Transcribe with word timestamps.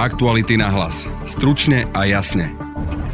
Aktuality 0.00 0.56
na 0.56 0.72
hlas. 0.72 1.12
Stručne 1.28 1.84
a 1.92 2.08
jasne. 2.08 2.56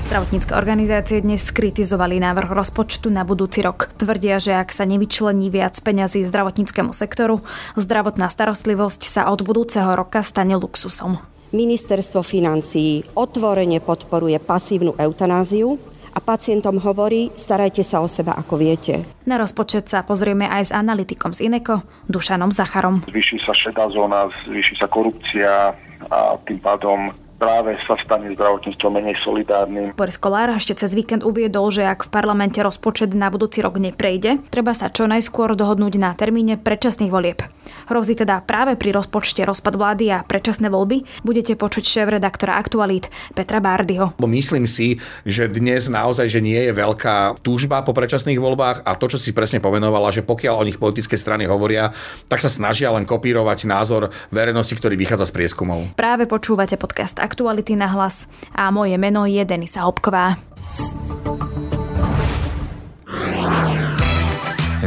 Zdravotnícke 0.07 0.55
organizácie 0.55 1.19
dnes 1.19 1.43
skritizovali 1.43 2.23
návrh 2.23 2.47
rozpočtu 2.47 3.11
na 3.11 3.27
budúci 3.27 3.59
rok. 3.59 3.91
Tvrdia, 3.99 4.39
že 4.39 4.55
ak 4.55 4.71
sa 4.71 4.87
nevyčlení 4.87 5.51
viac 5.51 5.75
peňazí 5.83 6.23
zdravotníckému 6.23 6.95
sektoru, 6.95 7.43
zdravotná 7.75 8.31
starostlivosť 8.31 9.03
sa 9.03 9.35
od 9.35 9.43
budúceho 9.43 9.99
roka 9.99 10.23
stane 10.23 10.55
luxusom. 10.55 11.19
Ministerstvo 11.51 12.23
financií 12.23 13.03
otvorene 13.19 13.83
podporuje 13.83 14.39
pasívnu 14.39 14.95
eutanáziu 14.95 15.83
a 16.15 16.23
pacientom 16.23 16.79
hovorí, 16.79 17.35
starajte 17.35 17.83
sa 17.83 17.99
o 17.99 18.07
seba 18.07 18.39
ako 18.39 18.63
viete. 18.63 19.03
Na 19.27 19.43
rozpočet 19.43 19.91
sa 19.91 20.07
pozrieme 20.07 20.47
aj 20.47 20.71
s 20.71 20.73
analytikom 20.73 21.35
z 21.35 21.51
Ineko, 21.51 21.83
Dušanom 22.07 22.55
Zacharom. 22.55 23.03
Zvýši 23.11 23.43
sa 23.43 23.51
šedá 23.59 23.91
zóna, 23.91 24.31
zvýši 24.47 24.79
sa 24.79 24.87
korupcia 24.87 25.75
a 26.11 26.37
tým 26.45 26.59
pádom 26.61 27.11
práve 27.37 27.77
sa 27.85 27.95
stane 28.01 28.33
zdravotníctvo 28.33 28.89
menej 28.89 29.17
solidárnym. 29.23 29.93
Boris 29.97 30.17
Kolár 30.17 30.53
ešte 30.57 30.77
cez 30.77 30.97
víkend 30.97 31.23
uviedol, 31.23 31.69
že 31.69 31.85
ak 31.85 32.09
v 32.09 32.13
parlamente 32.13 32.59
rozpočet 32.61 33.13
na 33.13 33.29
budúci 33.29 33.61
rok 33.61 33.77
neprejde, 33.77 34.41
treba 34.49 34.73
sa 34.73 34.89
čo 34.89 35.05
najskôr 35.05 35.53
dohodnúť 35.55 35.95
na 36.01 36.17
termíne 36.17 36.57
predčasných 36.57 37.13
volieb. 37.13 37.45
Hrozí 37.87 38.17
teda 38.19 38.43
práve 38.43 38.75
pri 38.79 38.95
rozpočte 38.95 39.43
rozpad 39.45 39.75
vlády 39.77 40.05
a 40.11 40.25
predčasné 40.25 40.71
voľby. 40.71 41.05
Budete 41.23 41.55
počuť 41.59 41.85
šéf-redaktora 41.85 42.57
Aktualít 42.57 43.11
Petra 43.35 43.61
Bárdyho. 43.61 44.17
Myslím 44.27 44.67
si, 44.67 44.99
že 45.23 45.47
dnes 45.47 45.87
naozaj 45.87 46.29
že 46.31 46.41
nie 46.43 46.59
je 46.59 46.73
veľká 46.75 47.39
túžba 47.43 47.83
po 47.87 47.95
predčasných 47.95 48.41
voľbách 48.43 48.83
a 48.83 48.99
to, 48.99 49.07
čo 49.13 49.19
si 49.21 49.31
presne 49.31 49.63
pomenovala, 49.63 50.11
že 50.11 50.27
pokiaľ 50.27 50.55
o 50.59 50.67
nich 50.67 50.79
politické 50.81 51.15
strany 51.15 51.47
hovoria, 51.47 51.95
tak 52.27 52.43
sa 52.43 52.51
snažia 52.51 52.91
len 52.91 53.07
kopírovať 53.07 53.69
názor 53.71 54.11
verejnosti, 54.35 54.75
ktorý 54.75 54.99
vychádza 54.99 55.31
z 55.31 55.35
prieskumov. 55.35 55.95
Práve 55.95 56.27
počúvate 56.27 56.75
podcast 56.79 57.19
Aktuality 57.27 57.75
na 57.75 57.91
hlas 57.91 58.31
a 58.55 58.71
moje 58.71 58.95
meno 58.95 59.27
je 59.27 59.43
Denisa 59.43 59.83
Hopková. 59.83 60.39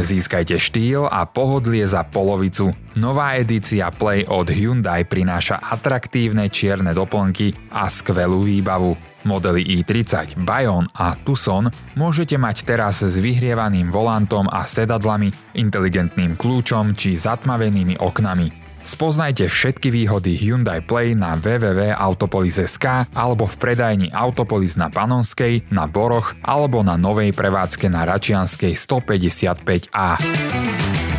Získajte 0.00 0.56
štýl 0.56 1.04
a 1.04 1.28
pohodlie 1.28 1.84
za 1.84 2.00
polovicu. 2.08 2.72
Nová 2.96 3.36
edícia 3.36 3.92
Play 3.92 4.24
od 4.24 4.48
Hyundai 4.48 5.04
prináša 5.04 5.60
atraktívne 5.60 6.48
čierne 6.48 6.96
doplnky 6.96 7.52
a 7.68 7.92
skvelú 7.92 8.40
výbavu. 8.40 8.96
Modely 9.28 9.84
i30, 9.84 10.40
Bayon 10.40 10.88
a 10.96 11.12
Tucson 11.12 11.68
môžete 11.92 12.40
mať 12.40 12.64
teraz 12.64 13.04
s 13.04 13.20
vyhrievaným 13.20 13.92
volantom 13.92 14.48
a 14.48 14.64
sedadlami, 14.64 15.28
inteligentným 15.60 16.40
kľúčom 16.40 16.96
či 16.96 17.20
zatmavenými 17.20 18.00
oknami. 18.00 18.69
Spoznajte 18.80 19.46
všetky 19.46 19.92
výhody 19.92 20.34
Hyundai 20.40 20.80
Play 20.80 21.12
na 21.12 21.36
www.autopolis.sk 21.36 23.12
alebo 23.12 23.44
v 23.44 23.56
predajni 23.60 24.08
Autopolis 24.10 24.74
na 24.80 24.88
Panonskej, 24.88 25.68
na 25.68 25.84
Boroch 25.84 26.32
alebo 26.40 26.80
na 26.80 26.96
novej 26.96 27.36
prevádzke 27.36 27.92
na 27.92 28.08
Račianskej 28.08 28.72
155A. 28.74 31.09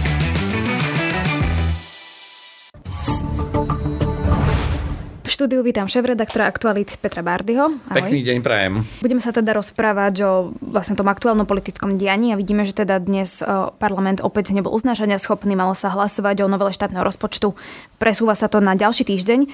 Štúdiu 5.32 5.64
vítam 5.64 5.88
šéf-redaktora 5.88 6.44
Aktualit 6.44 6.92
Petra 7.00 7.24
Bardyho. 7.24 7.72
Ahoj. 7.72 7.96
Pekný 7.96 8.20
deň 8.28 8.38
prajem. 8.44 8.84
Budeme 9.00 9.24
sa 9.24 9.32
teda 9.32 9.56
rozprávať 9.56 10.16
o 10.28 10.32
vlastne 10.60 11.00
tom 11.00 11.08
aktuálnom 11.08 11.48
politickom 11.48 11.96
dianí 11.96 12.36
a 12.36 12.40
vidíme, 12.40 12.68
že 12.68 12.76
teda 12.76 13.00
dnes 13.00 13.40
parlament 13.80 14.20
opäť 14.20 14.52
nebol 14.52 14.76
uznášania 14.76 15.16
schopný, 15.24 15.56
malo 15.56 15.72
sa 15.72 15.88
hlasovať 15.88 16.44
o 16.44 16.52
novele 16.52 16.76
štátneho 16.76 17.00
rozpočtu. 17.00 17.56
Presúva 17.96 18.36
sa 18.36 18.52
to 18.52 18.60
na 18.60 18.76
ďalší 18.76 19.08
týždeň. 19.08 19.48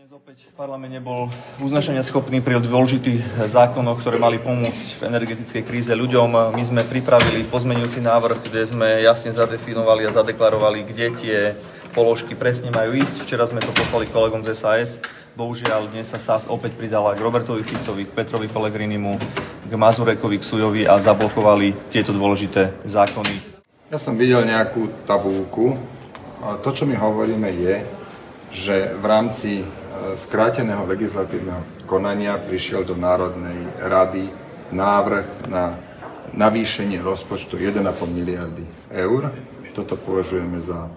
Dnes 0.00 0.08
opäť 0.08 0.48
parlament 0.56 0.96
nebol 0.96 1.28
uznašania 1.60 2.00
schopný 2.00 2.40
pri 2.40 2.64
dôležitých 2.64 3.52
zákonoch, 3.52 4.00
ktoré 4.00 4.16
mali 4.16 4.40
pomôcť 4.40 4.96
v 4.96 5.02
energetickej 5.12 5.62
kríze 5.68 5.92
ľuďom. 5.92 6.56
My 6.56 6.64
sme 6.64 6.88
pripravili 6.88 7.44
pozmenujúci 7.52 8.00
návrh, 8.00 8.48
kde 8.48 8.64
sme 8.64 9.04
jasne 9.04 9.28
zadefinovali 9.36 10.08
a 10.08 10.14
zadeklarovali, 10.16 10.88
kde 10.88 11.06
tie 11.20 11.38
položky 11.92 12.36
presne 12.36 12.68
majú 12.68 12.96
ísť. 12.96 13.24
Včera 13.24 13.44
sme 13.48 13.60
to 13.64 13.72
poslali 13.72 14.08
kolegom 14.08 14.44
z 14.44 14.52
SAS. 14.52 15.00
Bohužiaľ, 15.38 15.90
dnes 15.92 16.08
sa 16.08 16.20
SAS 16.20 16.50
opäť 16.50 16.74
pridala 16.74 17.14
k 17.14 17.22
Robertovi 17.24 17.64
Ficovi, 17.64 18.04
k 18.04 18.14
Petrovi 18.14 18.50
Pelegrinimu, 18.50 19.16
k 19.68 19.72
Mazurekovi, 19.72 20.40
k 20.40 20.48
Sujovi 20.48 20.82
a 20.84 20.98
zablokovali 20.98 21.90
tieto 21.92 22.10
dôležité 22.10 22.74
zákony. 22.84 23.60
Ja 23.88 23.96
som 23.96 24.20
videl 24.20 24.44
nejakú 24.44 24.92
tabulku. 25.08 25.78
To, 26.38 26.70
čo 26.70 26.84
my 26.84 26.94
hovoríme, 26.94 27.48
je, 27.54 27.74
že 28.52 28.94
v 28.96 29.04
rámci 29.04 29.50
e, 29.60 29.64
skráteného 30.16 30.88
legislatívneho 30.88 31.64
konania 31.84 32.40
prišiel 32.40 32.84
do 32.84 32.96
Národnej 32.96 33.58
rady 33.80 34.28
návrh 34.72 35.48
na 35.48 35.76
navýšenie 36.32 37.00
rozpočtu 37.00 37.56
1,5 37.56 37.84
miliardy 38.08 38.64
eur. 38.92 39.32
Toto 39.72 39.94
považujeme 39.96 40.58
za 40.60 40.90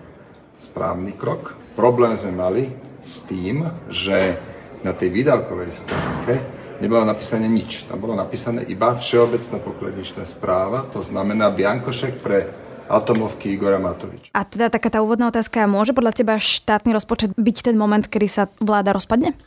správny 0.62 1.18
krok. 1.18 1.58
Problém 1.74 2.14
sme 2.14 2.32
mali 2.32 2.70
s 3.02 3.26
tým, 3.26 3.66
že 3.90 4.38
na 4.86 4.94
tej 4.94 5.10
výdavkovej 5.10 5.72
stránke 5.74 6.34
nebolo 6.82 7.06
napísané 7.06 7.50
nič. 7.50 7.90
Tam 7.90 7.98
bolo 7.98 8.14
napísané 8.14 8.66
iba 8.70 8.94
všeobecná 8.94 9.58
pokladničná 9.62 10.24
správa, 10.26 10.86
to 10.90 11.02
znamená 11.02 11.50
Biankošek 11.50 12.22
pre 12.22 12.50
atomovky 12.92 13.56
Igora 13.56 13.80
Matovič. 13.80 14.34
A 14.36 14.44
teda 14.44 14.68
taká 14.68 14.92
tá 14.92 15.00
úvodná 15.00 15.32
otázka, 15.32 15.64
môže 15.70 15.96
podľa 15.96 16.12
teba 16.12 16.36
štátny 16.36 16.92
rozpočet 16.92 17.32
byť 17.40 17.58
ten 17.72 17.76
moment, 17.80 18.04
kedy 18.04 18.28
sa 18.28 18.44
vláda 18.60 18.92
rozpadne? 18.92 19.38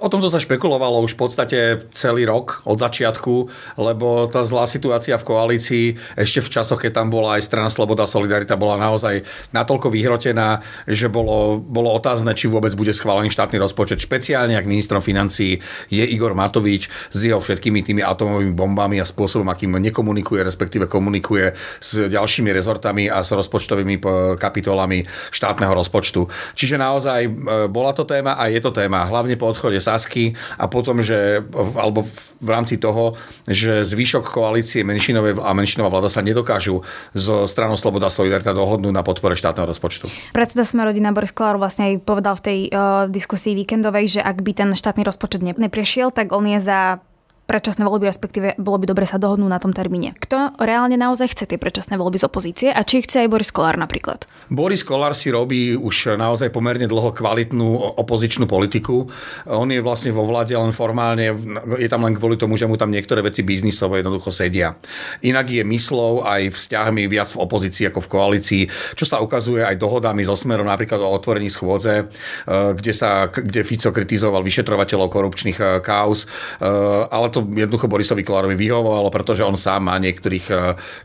O 0.00 0.08
tomto 0.08 0.32
sa 0.32 0.40
špekulovalo 0.40 1.04
už 1.04 1.12
v 1.12 1.20
podstate 1.20 1.58
celý 1.92 2.24
rok 2.24 2.64
od 2.64 2.80
začiatku, 2.80 3.52
lebo 3.76 4.32
tá 4.32 4.40
zlá 4.48 4.64
situácia 4.64 5.20
v 5.20 5.28
koalícii 5.28 5.84
ešte 6.16 6.40
v 6.40 6.48
časoch, 6.48 6.80
keď 6.80 7.04
tam 7.04 7.12
bola 7.12 7.36
aj 7.36 7.44
strana 7.44 7.68
Sloboda 7.68 8.08
Solidarita, 8.08 8.56
bola 8.56 8.80
naozaj 8.80 9.28
natoľko 9.52 9.92
vyhrotená, 9.92 10.64
že 10.88 11.12
bolo, 11.12 11.60
bolo 11.60 11.92
otázne, 11.92 12.32
či 12.32 12.48
vôbec 12.48 12.72
bude 12.72 12.96
schválený 12.96 13.28
štátny 13.28 13.60
rozpočet. 13.60 14.00
Špeciálne, 14.00 14.56
ak 14.56 14.64
ministrom 14.64 15.04
financií 15.04 15.60
je 15.92 16.04
Igor 16.08 16.32
Matovič 16.32 16.88
s 16.88 17.18
jeho 17.20 17.36
všetkými 17.36 17.84
tými 17.84 18.00
atomovými 18.00 18.56
bombami 18.56 19.04
a 19.04 19.06
spôsobom, 19.06 19.52
akým 19.52 19.76
nekomunikuje, 19.76 20.40
respektíve 20.40 20.88
komunikuje 20.88 21.52
s 21.76 22.08
ďalšími 22.08 22.48
rezortami 22.56 23.12
a 23.12 23.20
s 23.20 23.36
rozpočtovými 23.36 24.00
kapitolami 24.40 25.04
štátneho 25.28 25.76
rozpočtu. 25.76 26.24
Čiže 26.56 26.80
naozaj 26.80 27.20
e, 27.28 27.30
bola 27.68 27.92
to 27.92 28.08
téma 28.08 28.40
a 28.40 28.48
je 28.48 28.64
to 28.64 28.72
téma, 28.72 29.04
hlavne 29.04 29.36
po 29.36 29.52
odchode 29.52 29.76
Sasky 29.90 30.38
a 30.54 30.70
potom, 30.70 31.02
že, 31.02 31.42
alebo 31.74 32.06
v 32.38 32.48
rámci 32.48 32.78
toho, 32.78 33.18
že 33.50 33.82
zvyšok 33.82 34.30
koalície 34.30 34.86
menšinovej 34.86 35.42
a 35.42 35.50
menšinová 35.50 35.90
vláda 35.90 36.06
sa 36.06 36.22
nedokážu 36.22 36.86
zo 37.10 37.50
stranou 37.50 37.74
Sloboda 37.74 38.06
Solidarita 38.06 38.54
dohodnúť 38.54 38.94
na 38.94 39.02
podpore 39.02 39.34
štátneho 39.34 39.66
rozpočtu. 39.66 40.06
Predseda 40.30 40.62
sme 40.62 40.86
rodina 40.86 41.10
Boris 41.10 41.34
Kolár 41.34 41.58
vlastne 41.58 41.90
aj 41.90 42.06
povedal 42.06 42.38
v 42.38 42.42
tej 42.46 42.58
uh, 42.70 43.10
diskusii 43.10 43.58
víkendovej, 43.58 44.18
že 44.18 44.20
ak 44.22 44.46
by 44.46 44.52
ten 44.54 44.70
štátny 44.78 45.02
rozpočet 45.02 45.42
neprešiel, 45.42 46.14
tak 46.14 46.30
on 46.30 46.46
je 46.46 46.62
za 46.62 47.02
predčasné 47.50 47.82
voľby, 47.82 48.06
respektíve 48.06 48.54
bolo 48.62 48.78
by 48.78 48.86
dobre 48.86 49.02
sa 49.10 49.18
dohodnúť 49.18 49.50
na 49.50 49.58
tom 49.58 49.74
termíne. 49.74 50.14
Kto 50.22 50.54
reálne 50.62 50.94
naozaj 50.94 51.34
chce 51.34 51.50
tie 51.50 51.58
predčasné 51.58 51.98
voľby 51.98 52.22
z 52.22 52.30
opozície 52.30 52.68
a 52.70 52.86
či 52.86 53.02
chce 53.02 53.26
aj 53.26 53.28
Boris 53.34 53.50
Kolár 53.50 53.74
napríklad? 53.74 54.30
Boris 54.46 54.86
Kolár 54.86 55.18
si 55.18 55.34
robí 55.34 55.74
už 55.74 56.14
naozaj 56.14 56.54
pomerne 56.54 56.86
dlho 56.86 57.10
kvalitnú 57.10 57.98
opozičnú 57.98 58.46
politiku. 58.46 59.10
On 59.50 59.66
je 59.66 59.82
vlastne 59.82 60.14
vo 60.14 60.22
vláde 60.22 60.54
len 60.54 60.70
formálne, 60.70 61.34
je 61.74 61.88
tam 61.90 62.06
len 62.06 62.14
kvôli 62.14 62.38
tomu, 62.38 62.54
že 62.54 62.70
mu 62.70 62.78
tam 62.78 62.94
niektoré 62.94 63.26
veci 63.26 63.42
biznisovo 63.42 63.98
jednoducho 63.98 64.30
sedia. 64.30 64.78
Inak 65.26 65.50
je 65.50 65.66
myslou 65.66 66.22
aj 66.22 66.54
vzťahmi 66.54 67.10
viac 67.10 67.34
v 67.34 67.42
opozícii 67.42 67.90
ako 67.90 68.06
v 68.06 68.10
koalícii, 68.12 68.62
čo 68.94 69.02
sa 69.08 69.18
ukazuje 69.18 69.66
aj 69.66 69.74
dohodami 69.80 70.22
so 70.22 70.38
Smerom 70.38 70.70
napríklad 70.70 71.02
o 71.02 71.10
otvorení 71.10 71.50
schôdze, 71.50 72.06
eh, 72.06 72.70
kde, 72.76 72.92
sa, 72.94 73.26
kde 73.26 73.66
Fico 73.66 73.90
kritizoval 73.90 74.44
vyšetrovateľov 74.46 75.08
korupčných 75.10 75.58
eh, 75.58 75.68
kauz, 75.80 76.28
eh, 76.28 76.68
ale 77.08 77.32
to 77.32 77.39
to 77.40 77.48
jednoducho 77.56 77.88
Borisovi 77.88 78.22
Kolárovi 78.24 78.56
vyhovovalo, 78.56 79.08
pretože 79.08 79.44
on 79.44 79.56
sám 79.56 79.88
má 79.88 79.96
niektorých 79.96 80.46
e, 80.52 80.54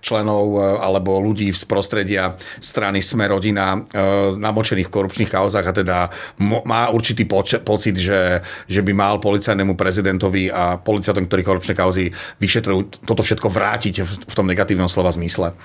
členov 0.03 0.43
e, 0.55 0.59
alebo 0.83 1.23
ľudí 1.23 1.49
z 1.55 1.63
prostredia 1.63 2.35
strany 2.59 2.99
Sme 2.99 3.31
rodina 3.31 3.79
e, 3.79 3.79
namočených 4.35 4.91
v 4.91 4.95
korupčných 4.95 5.31
kauzach 5.31 5.65
a 5.65 5.73
teda 5.73 5.97
má 6.41 6.91
určitý 6.91 7.23
pocit, 7.63 7.95
že, 7.95 8.43
že 8.67 8.81
by 8.83 8.91
mal 8.91 9.15
policajnému 9.23 9.79
prezidentovi 9.79 10.51
a 10.51 10.75
policajtom, 10.75 11.25
ktorí 11.27 11.41
korupčné 11.47 11.73
kauzy 11.73 12.11
vyšetrujú, 12.43 13.07
toto 13.07 13.23
všetko 13.23 13.47
vrátiť 13.47 13.95
v 14.27 14.33
tom 14.33 14.47
negatívnom 14.49 14.91
slova 14.91 15.15
zmysle. 15.15 15.55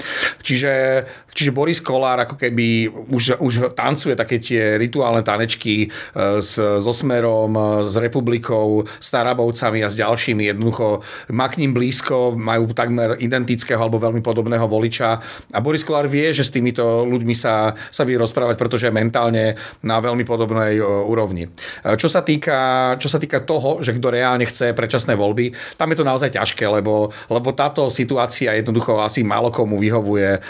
Čiže, 0.41 1.05
čiže 1.35 1.51
Boris 1.51 1.83
Kolár 1.83 2.23
ako 2.23 2.39
keby 2.39 2.91
už, 3.11 3.41
už 3.43 3.55
tancuje 3.75 4.15
také 4.15 4.39
tie 4.39 4.79
rituálne 4.79 5.25
tanečky 5.25 5.91
s, 6.15 6.55
so 6.61 6.93
Smerom, 6.93 7.83
s 7.83 7.95
Republikou, 7.97 8.85
s 8.87 9.09
Tarabovcami 9.11 9.81
a 9.85 9.89
s 9.89 9.97
ďalšími 9.97 10.50
jednoducho 10.53 11.01
má 11.31 11.47
k 11.49 11.63
ním 11.63 11.73
blízko, 11.73 12.35
majú 12.35 12.71
takmer 12.75 13.17
identického 13.21 13.81
alebo 13.81 14.03
veľmi 14.03 14.23
podobného 14.23 14.67
voliča 14.67 15.11
a 15.53 15.59
Boris 15.59 15.87
Kolár 15.87 16.11
vie, 16.11 16.31
že 16.35 16.47
s 16.47 16.55
týmito 16.55 17.07
ľuďmi 17.07 17.35
sa, 17.35 17.75
sa 17.91 18.03
vie 18.03 18.19
rozprávať, 18.19 18.57
pretože 18.59 18.87
je 18.87 18.95
mentálne 18.95 19.55
na 19.85 19.97
veľmi 20.01 20.23
podobnej 20.27 20.81
úrovni. 20.83 21.51
Čo 21.85 22.09
sa 22.11 22.25
týka, 22.25 22.95
čo 22.99 23.09
sa 23.11 23.19
týka 23.19 23.43
toho, 23.45 23.83
že 23.85 23.95
kto 23.97 24.13
reálne 24.15 24.47
chce 24.47 24.73
predčasné 24.75 25.15
voľby, 25.15 25.53
tam 25.77 25.91
je 25.93 25.99
to 25.99 26.09
naozaj 26.09 26.31
ťažké, 26.35 26.65
lebo, 26.67 27.11
lebo 27.31 27.49
táto 27.53 27.89
situácia 27.93 28.55
jednoducho 28.57 29.01
asi 29.03 29.27
málo 29.27 29.51
komu 29.51 29.77
vyhovuje 29.81 30.41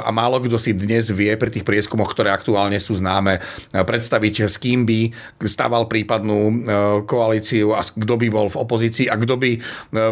a 0.00 0.10
málo 0.10 0.40
kto 0.40 0.56
si 0.56 0.72
dnes 0.72 1.12
vie 1.12 1.36
pri 1.36 1.50
tých 1.52 1.66
prieskumoch, 1.66 2.10
ktoré 2.12 2.32
aktuálne 2.32 2.80
sú 2.80 2.96
známe, 2.96 3.38
predstaviť, 3.72 4.48
s 4.48 4.56
kým 4.56 4.88
by 4.88 5.00
stával 5.46 5.86
prípadnú 5.86 6.64
koalíciu 7.04 7.76
a 7.76 7.84
kto 7.84 8.14
by 8.16 8.28
bol 8.32 8.46
v 8.48 8.60
opozícii 8.60 9.06
a 9.12 9.18
kto 9.20 9.29
by 9.36 9.60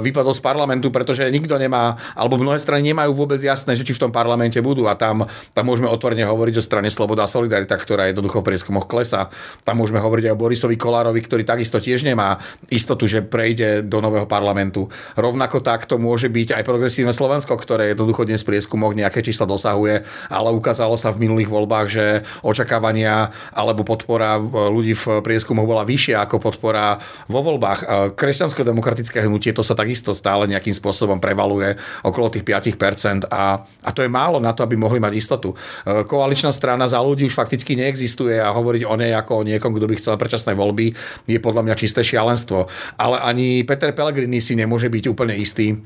vypadol 0.03 0.35
z 0.35 0.43
parlamentu, 0.43 0.91
pretože 0.91 1.25
nikto 1.31 1.55
nemá, 1.57 1.97
alebo 2.19 2.37
mnohé 2.37 2.59
strany 2.59 2.91
nemajú 2.91 3.15
vôbec 3.15 3.39
jasné, 3.39 3.79
že 3.79 3.87
či 3.87 3.95
v 3.95 4.03
tom 4.05 4.13
parlamente 4.13 4.59
budú 4.59 4.91
a 4.91 4.99
tam, 4.99 5.25
tam 5.55 5.65
môžeme 5.65 5.87
otvorene 5.87 6.27
hovoriť 6.27 6.55
o 6.59 6.67
strane 6.67 6.91
Sloboda 6.91 7.25
a 7.25 7.31
Solidarita, 7.31 7.79
ktorá 7.79 8.11
jednoducho 8.11 8.43
v 8.43 8.53
prieskumoch 8.53 8.91
klesa. 8.91 9.31
Tam 9.63 9.79
môžeme 9.81 10.03
hovoriť 10.03 10.29
aj 10.29 10.35
o 10.35 10.41
Borisovi 10.43 10.77
Kolárovi, 10.77 11.23
ktorý 11.25 11.47
takisto 11.47 11.79
tiež 11.81 12.05
nemá 12.05 12.43
istotu, 12.69 13.09
že 13.09 13.25
prejde 13.25 13.87
do 13.87 14.03
nového 14.03 14.29
parlamentu. 14.29 14.93
Rovnako 15.15 15.63
takto 15.65 15.97
môže 15.97 16.29
byť 16.29 16.59
aj 16.59 16.67
progresívne 16.67 17.15
Slovensko, 17.15 17.55
ktoré 17.57 17.95
jednoducho 17.95 18.29
dnes 18.29 18.45
v 18.45 18.53
prieskumoch 18.53 18.93
nejaké 18.93 19.25
čísla 19.25 19.49
dosahuje, 19.49 20.05
ale 20.29 20.49
ukázalo 20.53 21.01
sa 21.01 21.15
v 21.15 21.25
minulých 21.25 21.49
voľbách, 21.49 21.87
že 21.89 22.05
očakávania 22.45 23.33
alebo 23.55 23.87
podpora 23.87 24.37
ľudí 24.69 24.93
v 24.93 25.25
prieskumoch 25.25 25.65
bola 25.65 25.89
vyššia 25.89 26.29
ako 26.29 26.37
podpora 26.43 27.01
vo 27.31 27.41
voľbách. 27.41 28.13
Kresťansko-demokratické 28.13 29.08
hnutie 29.17 29.57
to 29.57 29.65
sa 29.65 29.73
takisto 29.73 30.13
stále 30.13 30.45
nejakým 30.45 30.77
spôsobom 30.77 31.17
prevaluje 31.17 31.77
okolo 32.05 32.29
tých 32.29 32.45
5% 32.45 33.29
a, 33.33 33.65
a 33.65 33.91
to 33.91 34.05
je 34.05 34.11
málo 34.11 34.39
na 34.39 34.53
to, 34.53 34.63
aby 34.63 34.77
mohli 34.77 35.01
mať 35.01 35.13
istotu. 35.17 35.57
Koaličná 35.85 36.53
strana 36.53 36.85
za 36.85 37.01
ľudí 37.01 37.25
už 37.25 37.35
fakticky 37.37 37.75
neexistuje 37.75 38.37
a 38.39 38.53
hovoriť 38.53 38.83
o 38.85 38.95
nej 38.95 39.13
ako 39.17 39.43
o 39.43 39.47
niekom, 39.47 39.73
kto 39.75 39.87
by 39.89 39.95
chcel 39.97 40.15
predčasné 40.21 40.53
voľby, 40.53 40.93
je 41.25 41.39
podľa 41.41 41.65
mňa 41.65 41.75
čisté 41.81 42.05
šialenstvo. 42.05 42.69
Ale 43.01 43.17
ani 43.25 43.65
Peter 43.65 43.91
Pellegrini 43.97 44.45
si 44.45 44.55
nemôže 44.59 44.93
byť 44.93 45.05
úplne 45.09 45.35
istý, 45.37 45.79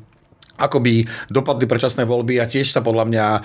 ako 0.63 0.79
by 0.79 0.95
dopadli 1.27 1.67
predčasné 1.67 2.07
voľby 2.07 2.39
a 2.39 2.47
tiež 2.47 2.71
sa 2.71 2.81
podľa 2.81 3.05
mňa 3.11 3.27
e, 3.35 3.41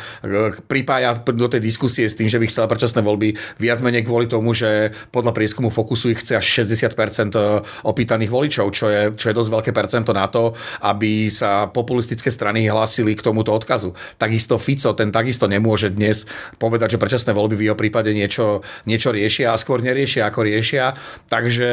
pripája 0.69 1.17
do 1.25 1.47
tej 1.49 1.61
diskusie 1.61 2.05
s 2.05 2.13
tým, 2.13 2.29
že 2.29 2.37
by 2.37 2.45
chcela 2.45 2.69
predčasné 2.69 3.01
voľby 3.01 3.33
viac 3.57 3.81
menej 3.81 4.05
kvôli 4.05 4.29
tomu, 4.29 4.53
že 4.53 4.93
podľa 5.09 5.33
prieskumu 5.33 5.73
Fokusu 5.73 6.13
ich 6.13 6.21
chce 6.21 6.37
až 6.37 6.45
60% 6.61 7.33
e, 7.33 7.65
opýtaných 7.89 8.29
voličov, 8.29 8.65
čo 8.69 8.85
je, 8.91 9.01
čo 9.17 9.33
je 9.33 9.37
dosť 9.37 9.49
veľké 9.49 9.71
percento 9.73 10.11
na 10.13 10.29
to, 10.29 10.53
aby 10.85 11.31
sa 11.33 11.65
populistické 11.71 12.29
strany 12.29 12.69
hlásili 12.69 13.17
k 13.17 13.25
tomuto 13.25 13.49
odkazu. 13.49 13.97
Takisto 14.21 14.61
Fico, 14.61 14.93
ten 14.93 15.09
takisto 15.09 15.49
nemôže 15.49 15.89
dnes 15.89 16.29
povedať, 16.61 16.95
že 16.95 17.01
predčasné 17.01 17.31
voľby 17.33 17.55
v 17.57 17.65
jeho 17.71 17.77
prípade 17.77 18.11
niečo, 18.11 18.61
niečo 18.85 19.09
riešia 19.09 19.55
a 19.55 19.59
skôr 19.59 19.81
neriešia 19.81 20.27
ako 20.27 20.45
riešia. 20.45 20.93
Takže, 21.31 21.71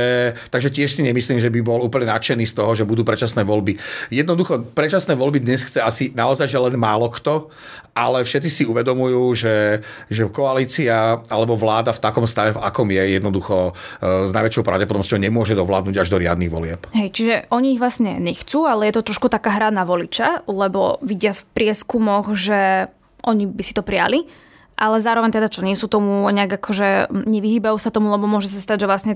takže 0.49 0.69
tiež 0.71 0.91
si 0.91 1.03
nemyslím, 1.03 1.43
že 1.43 1.51
by 1.51 1.61
bol 1.61 1.83
úplne 1.83 2.09
nadšený 2.09 2.47
z 2.47 2.55
toho, 2.55 2.73
že 2.79 2.87
budú 2.87 3.03
predčasné 3.03 3.43
voľby. 3.43 3.77
Jednoducho, 4.15 4.63
predčasné 4.73 5.19
voľby 5.19 5.34
voľby 5.35 5.51
dnes 5.51 5.67
chce 5.67 5.83
asi 5.83 6.05
naozaj 6.15 6.47
že 6.47 6.63
len 6.63 6.79
málo 6.79 7.11
kto, 7.11 7.51
ale 7.91 8.23
všetci 8.23 8.51
si 8.51 8.63
uvedomujú, 8.71 9.35
že, 9.35 9.83
že 10.07 10.31
koalícia 10.31 11.19
alebo 11.27 11.59
vláda 11.59 11.91
v 11.91 11.99
takom 11.99 12.23
stave, 12.31 12.55
v 12.55 12.63
akom 12.63 12.87
je, 12.87 13.19
jednoducho 13.19 13.75
e, 13.99 14.27
s 14.27 14.31
najväčšou 14.31 14.63
pravdepodobnosťou 14.63 15.19
nemôže 15.19 15.59
dovládnuť 15.59 15.97
až 15.99 16.09
do 16.15 16.23
riadnych 16.23 16.55
volieb. 16.55 16.87
Hej, 16.95 17.11
čiže 17.11 17.35
oni 17.51 17.75
ich 17.75 17.83
vlastne 17.83 18.23
nechcú, 18.23 18.63
ale 18.63 18.87
je 18.87 18.95
to 18.95 19.11
trošku 19.11 19.27
taká 19.27 19.51
hra 19.51 19.75
na 19.75 19.83
voliča, 19.83 20.47
lebo 20.47 21.03
vidia 21.03 21.35
v 21.35 21.43
prieskumoch, 21.51 22.31
že 22.39 22.87
oni 23.27 23.51
by 23.51 23.63
si 23.67 23.75
to 23.75 23.83
prijali, 23.83 24.31
ale 24.79 25.03
zároveň 25.03 25.35
teda 25.35 25.51
čo, 25.51 25.67
nie 25.67 25.75
sú 25.75 25.91
tomu 25.91 26.31
nejak 26.31 26.63
akože 26.63 27.11
nevyhýbajú 27.11 27.75
sa 27.83 27.91
tomu, 27.91 28.15
lebo 28.15 28.31
môže 28.31 28.47
sa 28.47 28.63
stať, 28.63 28.87
že 28.87 28.91
vlastne 28.91 29.15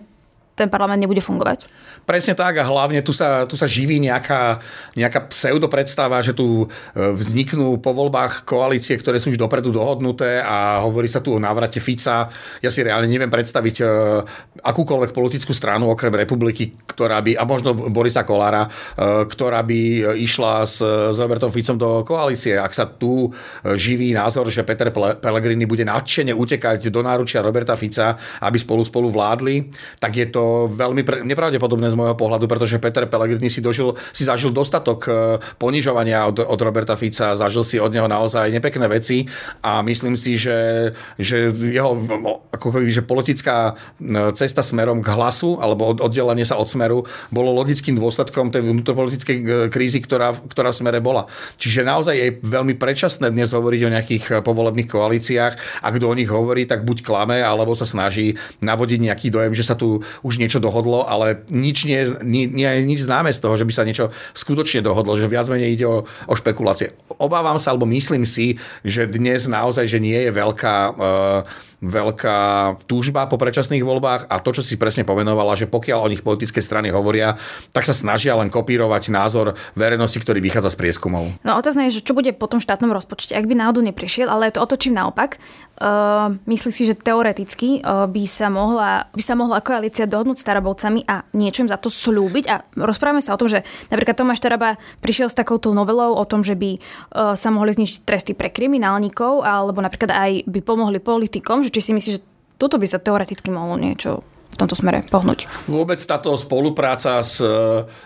ten 0.59 0.67
parlament 0.67 0.99
nebude 0.99 1.23
fungovať? 1.23 1.71
Presne 2.03 2.35
tak 2.35 2.59
a 2.59 2.67
hlavne 2.67 2.99
tu 3.07 3.15
sa, 3.15 3.47
tu 3.47 3.55
sa 3.55 3.71
živí 3.71 4.03
nejaká, 4.03 4.59
nejaká 4.99 5.31
pseudopredstava, 5.31 6.19
že 6.19 6.35
tu 6.35 6.67
e, 6.67 7.15
vzniknú 7.15 7.79
po 7.79 7.95
voľbách 7.95 8.43
koalície, 8.43 8.99
ktoré 8.99 9.23
sú 9.23 9.31
už 9.31 9.39
dopredu 9.39 9.71
dohodnuté 9.71 10.43
a 10.43 10.83
hovorí 10.83 11.07
sa 11.07 11.23
tu 11.23 11.37
o 11.37 11.39
návrate 11.39 11.79
Fica. 11.79 12.27
Ja 12.59 12.71
si 12.75 12.83
reálne 12.83 13.07
neviem 13.07 13.31
predstaviť 13.31 13.77
e, 13.79 13.85
akúkoľvek 14.67 15.15
politickú 15.15 15.55
stranu 15.55 15.95
okrem 15.95 16.11
republiky, 16.11 16.75
ktorá 16.91 17.23
by, 17.23 17.39
a 17.39 17.47
možno 17.47 17.77
Borisa 17.77 18.27
Kolára, 18.27 18.67
e, 18.67 19.29
ktorá 19.31 19.63
by 19.63 19.81
išla 20.19 20.67
s, 20.67 20.83
s 20.83 21.17
Robertom 21.23 21.55
Ficom 21.55 21.79
do 21.79 22.03
koalície. 22.03 22.59
Ak 22.59 22.75
sa 22.75 22.91
tu 22.91 23.31
živí 23.63 24.11
názor, 24.11 24.51
že 24.51 24.67
Peter 24.67 24.91
Pellegrini 24.91 25.69
bude 25.69 25.85
nadšene 25.85 26.33
utekať 26.33 26.89
do 26.89 27.05
náručia 27.05 27.45
Roberta 27.45 27.77
Fica, 27.77 28.17
aby 28.41 28.57
spolu 28.57 28.83
spolu 28.89 29.13
vládli, 29.13 29.69
tak 30.01 30.17
je 30.17 30.27
to 30.33 30.48
veľmi 30.69 31.03
pre, 31.05 31.21
nepravdepodobné 31.25 31.89
z 31.93 31.99
môjho 31.99 32.17
pohľadu, 32.17 32.49
pretože 32.49 32.81
Peter 32.81 33.05
Pellegrini 33.07 33.51
si, 33.53 33.61
dožil, 33.61 33.95
si 34.11 34.25
zažil 34.25 34.51
dostatok 34.51 35.01
e, 35.07 35.11
ponižovania 35.61 36.27
od, 36.29 36.41
od 36.43 36.61
Roberta 36.61 36.97
Fica, 36.97 37.37
zažil 37.37 37.65
si 37.65 37.77
od 37.79 37.93
neho 37.93 38.09
naozaj 38.09 38.51
nepekné 38.51 38.87
veci 38.89 39.29
a 39.61 39.85
myslím 39.85 40.17
si, 40.17 40.41
že, 40.41 40.93
že 41.21 41.53
jeho 41.53 41.95
ako 42.53 42.89
že 42.89 43.05
politická 43.05 43.77
e, 44.01 44.33
cesta 44.35 44.65
smerom 44.65 45.05
k 45.05 45.09
hlasu 45.13 45.61
alebo 45.61 45.95
oddelenie 45.95 46.47
sa 46.49 46.57
od 46.57 46.67
smeru 46.67 47.05
bolo 47.29 47.53
logickým 47.55 47.95
dôsledkom 47.99 48.51
tej 48.51 48.65
vnútropolitickej 48.65 49.37
e, 49.37 49.45
krízy, 49.69 50.01
ktorá, 50.01 50.35
ktorá 50.35 50.73
v 50.73 50.79
smere 50.81 50.99
bola. 51.05 51.29
Čiže 51.61 51.85
naozaj 51.85 52.15
je 52.17 52.29
veľmi 52.43 52.75
predčasné 52.81 53.31
dnes 53.31 53.53
hovoriť 53.53 53.81
o 53.85 53.93
nejakých 53.93 54.25
povolebných 54.43 54.89
koalíciách 54.89 55.85
a 55.85 55.89
kto 55.93 56.05
o 56.09 56.17
nich 56.17 56.31
hovorí, 56.31 56.65
tak 56.65 56.83
buď 56.83 57.05
klame, 57.05 57.39
alebo 57.45 57.77
sa 57.77 57.85
snaží 57.85 58.39
navodiť 58.65 58.99
nejaký 58.99 59.29
dojem, 59.29 59.53
že 59.53 59.67
sa 59.67 59.75
tu 59.79 60.01
už 60.23 60.38
niečo 60.39 60.63
dohodlo, 60.63 61.05
ale 61.05 61.43
nič 61.51 61.85
nie, 61.85 62.01
nie, 62.23 62.47
nie 62.47 62.65
je 62.67 62.81
nič 62.87 63.05
známe 63.05 63.35
z 63.35 63.43
toho, 63.43 63.59
že 63.59 63.67
by 63.67 63.73
sa 63.75 63.85
niečo 63.85 64.15
skutočne 64.33 64.81
dohodlo, 64.81 65.19
že 65.19 65.27
viac 65.27 65.51
menej 65.51 65.75
ide 65.75 65.87
o, 65.87 66.07
o 66.07 66.35
špekulácie. 66.35 66.95
Obávam 67.19 67.59
sa, 67.59 67.75
alebo 67.75 67.85
myslím 67.91 68.23
si, 68.23 68.57
že 68.87 69.11
dnes 69.11 69.51
naozaj, 69.51 69.91
že 69.91 69.99
nie 69.99 70.17
je 70.17 70.31
veľká 70.31 70.77
uh, 70.95 71.67
veľká 71.79 72.39
túžba 72.91 73.31
po 73.31 73.39
predčasných 73.39 73.87
voľbách 73.87 74.27
a 74.27 74.43
to, 74.43 74.51
čo 74.51 74.63
si 74.67 74.75
presne 74.75 75.07
pomenovala, 75.07 75.55
že 75.55 75.71
pokiaľ 75.71 75.99
o 76.03 76.11
nich 76.11 76.27
politické 76.27 76.59
strany 76.59 76.91
hovoria, 76.91 77.39
tak 77.71 77.87
sa 77.87 77.95
snažia 77.95 78.35
len 78.35 78.51
kopírovať 78.51 79.15
názor 79.15 79.55
verejnosti, 79.79 80.19
ktorý 80.19 80.43
vychádza 80.43 80.75
z 80.75 80.79
prieskumov. 80.83 81.39
No 81.47 81.55
otázne 81.55 81.87
je, 81.87 82.03
že 82.03 82.05
čo 82.07 82.19
bude 82.19 82.35
po 82.35 82.51
tom 82.51 82.59
štátnom 82.59 82.91
rozpočte, 82.91 83.39
ak 83.39 83.47
by 83.47 83.55
náhodou 83.55 83.83
neprišiel, 83.87 84.27
ale 84.27 84.51
to 84.51 84.59
otočím 84.59 84.99
naopak. 84.99 85.39
Uh, 85.79 86.35
myslí 86.51 86.71
si, 86.75 86.83
že 86.91 86.99
teoreticky 86.99 87.79
uh, 87.87 88.11
by, 88.11 88.27
sa 88.27 88.51
mohla, 88.51 89.07
by 89.15 89.23
sa 89.23 89.39
mohla 89.39 89.63
koalícia 89.63 90.11
dohodnúť 90.11 90.43
s 90.43 90.47
Tarabovcami 90.51 91.07
a 91.07 91.23
niečo 91.39 91.63
im 91.63 91.71
za 91.71 91.79
to 91.79 91.87
slúbiť. 91.87 92.45
A 92.51 92.67
rozprávame 92.75 93.23
sa 93.23 93.39
o 93.39 93.41
tom, 93.41 93.47
že 93.47 93.63
napríklad 93.87 94.19
Tomáš 94.19 94.43
Taraba 94.43 94.75
prišiel 94.99 95.31
s 95.31 95.39
takouto 95.39 95.71
novelou 95.71 96.19
o 96.19 96.25
tom, 96.27 96.43
že 96.43 96.59
by 96.59 96.71
uh, 96.75 97.39
sa 97.39 97.55
mohli 97.55 97.71
znižiť 97.79 98.03
tresty 98.03 98.35
pre 98.35 98.51
kriminálnikov, 98.51 99.47
alebo 99.47 99.79
napríklad 99.79 100.11
aj 100.11 100.31
by 100.51 100.61
pomohli 100.67 100.99
politikom, 100.99 101.63
že 101.69 101.75
či 101.77 101.85
si 101.85 101.93
myslíš, 101.93 102.15
že 102.17 102.25
toto 102.57 102.81
by 102.81 102.89
sa 102.89 102.97
teoreticky 102.97 103.53
mohlo 103.53 103.77
niečo 103.77 104.25
tomto 104.59 104.75
smere 104.75 105.07
pohnúť. 105.07 105.47
Vôbec 105.71 106.03
táto 106.03 106.35
spolupráca 106.35 107.23
s, 107.23 107.39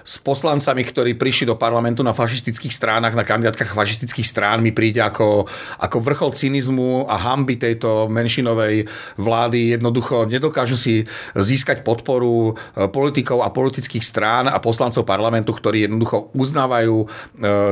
s 0.05 0.15
poslancami, 0.21 0.85
ktorí 0.85 1.17
prišli 1.17 1.49
do 1.49 1.57
parlamentu 1.57 2.05
na 2.05 2.13
fašistických 2.13 2.71
stránach, 2.71 3.17
na 3.17 3.25
kandidátkach 3.25 3.73
fašistických 3.73 4.29
strán, 4.29 4.61
mi 4.61 4.71
príde 4.71 5.01
ako, 5.01 5.49
ako 5.81 5.97
vrchol 6.05 6.31
cynizmu 6.37 7.09
a 7.09 7.17
hamby 7.17 7.57
tejto 7.57 8.13
menšinovej 8.13 8.87
vlády. 9.17 9.81
Jednoducho 9.81 10.29
nedokážu 10.29 10.77
si 10.77 11.09
získať 11.33 11.81
podporu 11.81 12.53
e, 12.53 12.87
politikov 12.93 13.41
a 13.43 13.49
politických 13.49 14.05
strán 14.05 14.47
a 14.47 14.61
poslancov 14.61 15.09
parlamentu, 15.09 15.57
ktorí 15.57 15.89
jednoducho 15.89 16.31
uznávajú 16.37 16.97
e, 17.01 17.07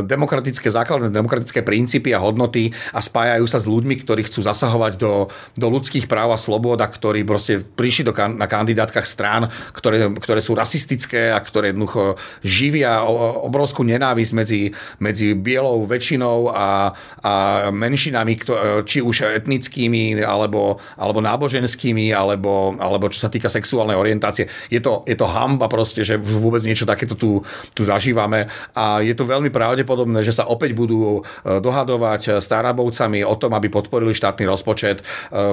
demokratické 0.08 0.72
základné 0.72 1.12
demokratické 1.12 1.60
princípy 1.60 2.16
a 2.16 2.22
hodnoty 2.22 2.72
a 2.96 3.04
spájajú 3.04 3.44
sa 3.44 3.60
s 3.60 3.68
ľuďmi, 3.68 3.94
ktorí 4.00 4.24
chcú 4.26 4.40
zasahovať 4.46 4.96
do, 4.96 5.28
do 5.54 5.66
ľudských 5.68 6.08
práv 6.08 6.32
a 6.32 6.38
slobod 6.40 6.80
a 6.80 6.88
ktorí 6.88 7.26
proste 7.26 7.60
prišli 7.60 8.08
do, 8.08 8.12
na 8.16 8.46
kandidátkach 8.46 8.69
kandidátkach 8.70 9.02
strán, 9.02 9.50
ktoré, 9.74 10.06
ktoré 10.14 10.38
sú 10.38 10.54
rasistické 10.54 11.34
a 11.34 11.42
ktoré 11.42 11.74
jednoducho 11.74 12.14
živia 12.46 13.02
obrovskú 13.42 13.82
nenávisť 13.82 14.32
medzi, 14.32 14.70
medzi 15.02 15.34
bielou 15.34 15.82
väčšinou 15.90 16.54
a, 16.54 16.94
a 17.20 17.32
menšinami, 17.74 18.38
či 18.86 19.02
už 19.02 19.26
etnickými, 19.34 20.22
alebo, 20.22 20.78
alebo 20.94 21.18
náboženskými, 21.18 22.14
alebo, 22.14 22.78
alebo 22.78 23.10
čo 23.10 23.18
sa 23.18 23.32
týka 23.32 23.50
sexuálnej 23.50 23.98
orientácie. 23.98 24.46
Je 24.70 24.78
to, 24.78 25.02
je 25.02 25.18
to 25.18 25.26
hamba 25.26 25.66
proste, 25.66 26.06
že 26.06 26.14
vôbec 26.14 26.62
niečo 26.62 26.86
takéto 26.86 27.18
tu, 27.18 27.42
tu 27.74 27.82
zažívame 27.82 28.46
a 28.78 29.02
je 29.02 29.18
to 29.18 29.26
veľmi 29.26 29.50
pravdepodobné, 29.50 30.22
že 30.22 30.36
sa 30.36 30.46
opäť 30.46 30.78
budú 30.78 31.20
e, 31.20 31.58
dohadovať 31.58 32.38
s 32.38 32.46
Tarabovcami 32.46 33.26
o 33.26 33.34
tom, 33.34 33.50
aby 33.58 33.66
podporili 33.66 34.14
štátny 34.14 34.46
rozpočet 34.46 35.02
e, 35.02 35.04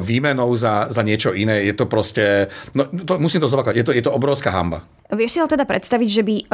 výmenou 0.05 0.53
za, 0.53 0.93
za 0.93 1.01
niečo 1.01 1.33
iné. 1.33 1.65
Je 1.65 1.73
to 1.73 1.89
proste... 1.89 2.51
No, 2.77 2.85
to, 3.07 3.15
musím 3.17 3.39
to 3.39 3.47
zopakovať, 3.47 3.75
je 3.79 3.85
to, 3.87 3.91
je 3.95 4.03
to 4.03 4.11
obrovská 4.11 4.51
hamba. 4.51 4.83
Vieš 5.07 5.31
si 5.31 5.39
ale 5.39 5.49
teda 5.49 5.63
predstaviť, 5.63 6.09
že 6.11 6.23
by 6.27 6.35
uh, 6.35 6.47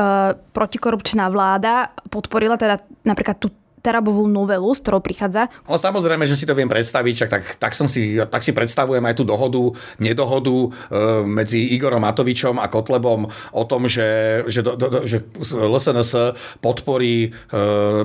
protikorupčná 0.53 1.25
vláda 1.33 1.89
podporila 2.13 2.53
teda 2.53 2.77
napríklad 3.01 3.41
tú 3.41 3.49
terabovú 3.83 4.31
novelu, 4.31 4.71
s 4.71 4.79
ktorou 4.79 5.03
prichádza. 5.03 5.51
Ale 5.67 5.75
samozrejme, 5.77 6.23
že 6.23 6.39
si 6.39 6.47
to 6.47 6.55
viem 6.55 6.71
predstaviť, 6.71 7.13
čak 7.13 7.29
tak, 7.29 7.43
tak, 7.59 7.73
som 7.75 7.91
si, 7.91 8.15
tak 8.15 8.39
si 8.39 8.55
predstavujem 8.55 9.03
aj 9.03 9.15
tú 9.19 9.27
dohodu, 9.27 9.75
nedohodu 9.99 10.55
e, 10.55 10.67
medzi 11.27 11.75
Igorom 11.75 12.07
Matovičom 12.07 12.63
a 12.63 12.71
Kotlebom 12.71 13.27
o 13.51 13.63
tom, 13.67 13.91
že, 13.91 14.41
že, 14.47 14.63
do, 14.63 14.79
do, 14.79 15.03
že 15.03 15.27
LSNS 15.51 16.39
podporí 16.63 17.27
e, 17.27 17.29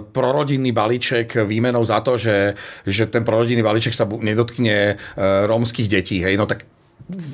prorodinný 0.03 0.75
balíček 0.75 1.47
výmenou 1.47 1.87
za 1.87 2.03
to, 2.03 2.19
že, 2.19 2.59
že 2.83 3.07
ten 3.07 3.23
prorodinný 3.23 3.63
balíček 3.63 3.95
sa 3.95 4.11
nedotkne 4.11 4.99
e, 4.99 5.25
rómskych 5.47 5.87
detí. 5.87 6.27
Hej? 6.27 6.35
No 6.35 6.51
tak 6.51 6.67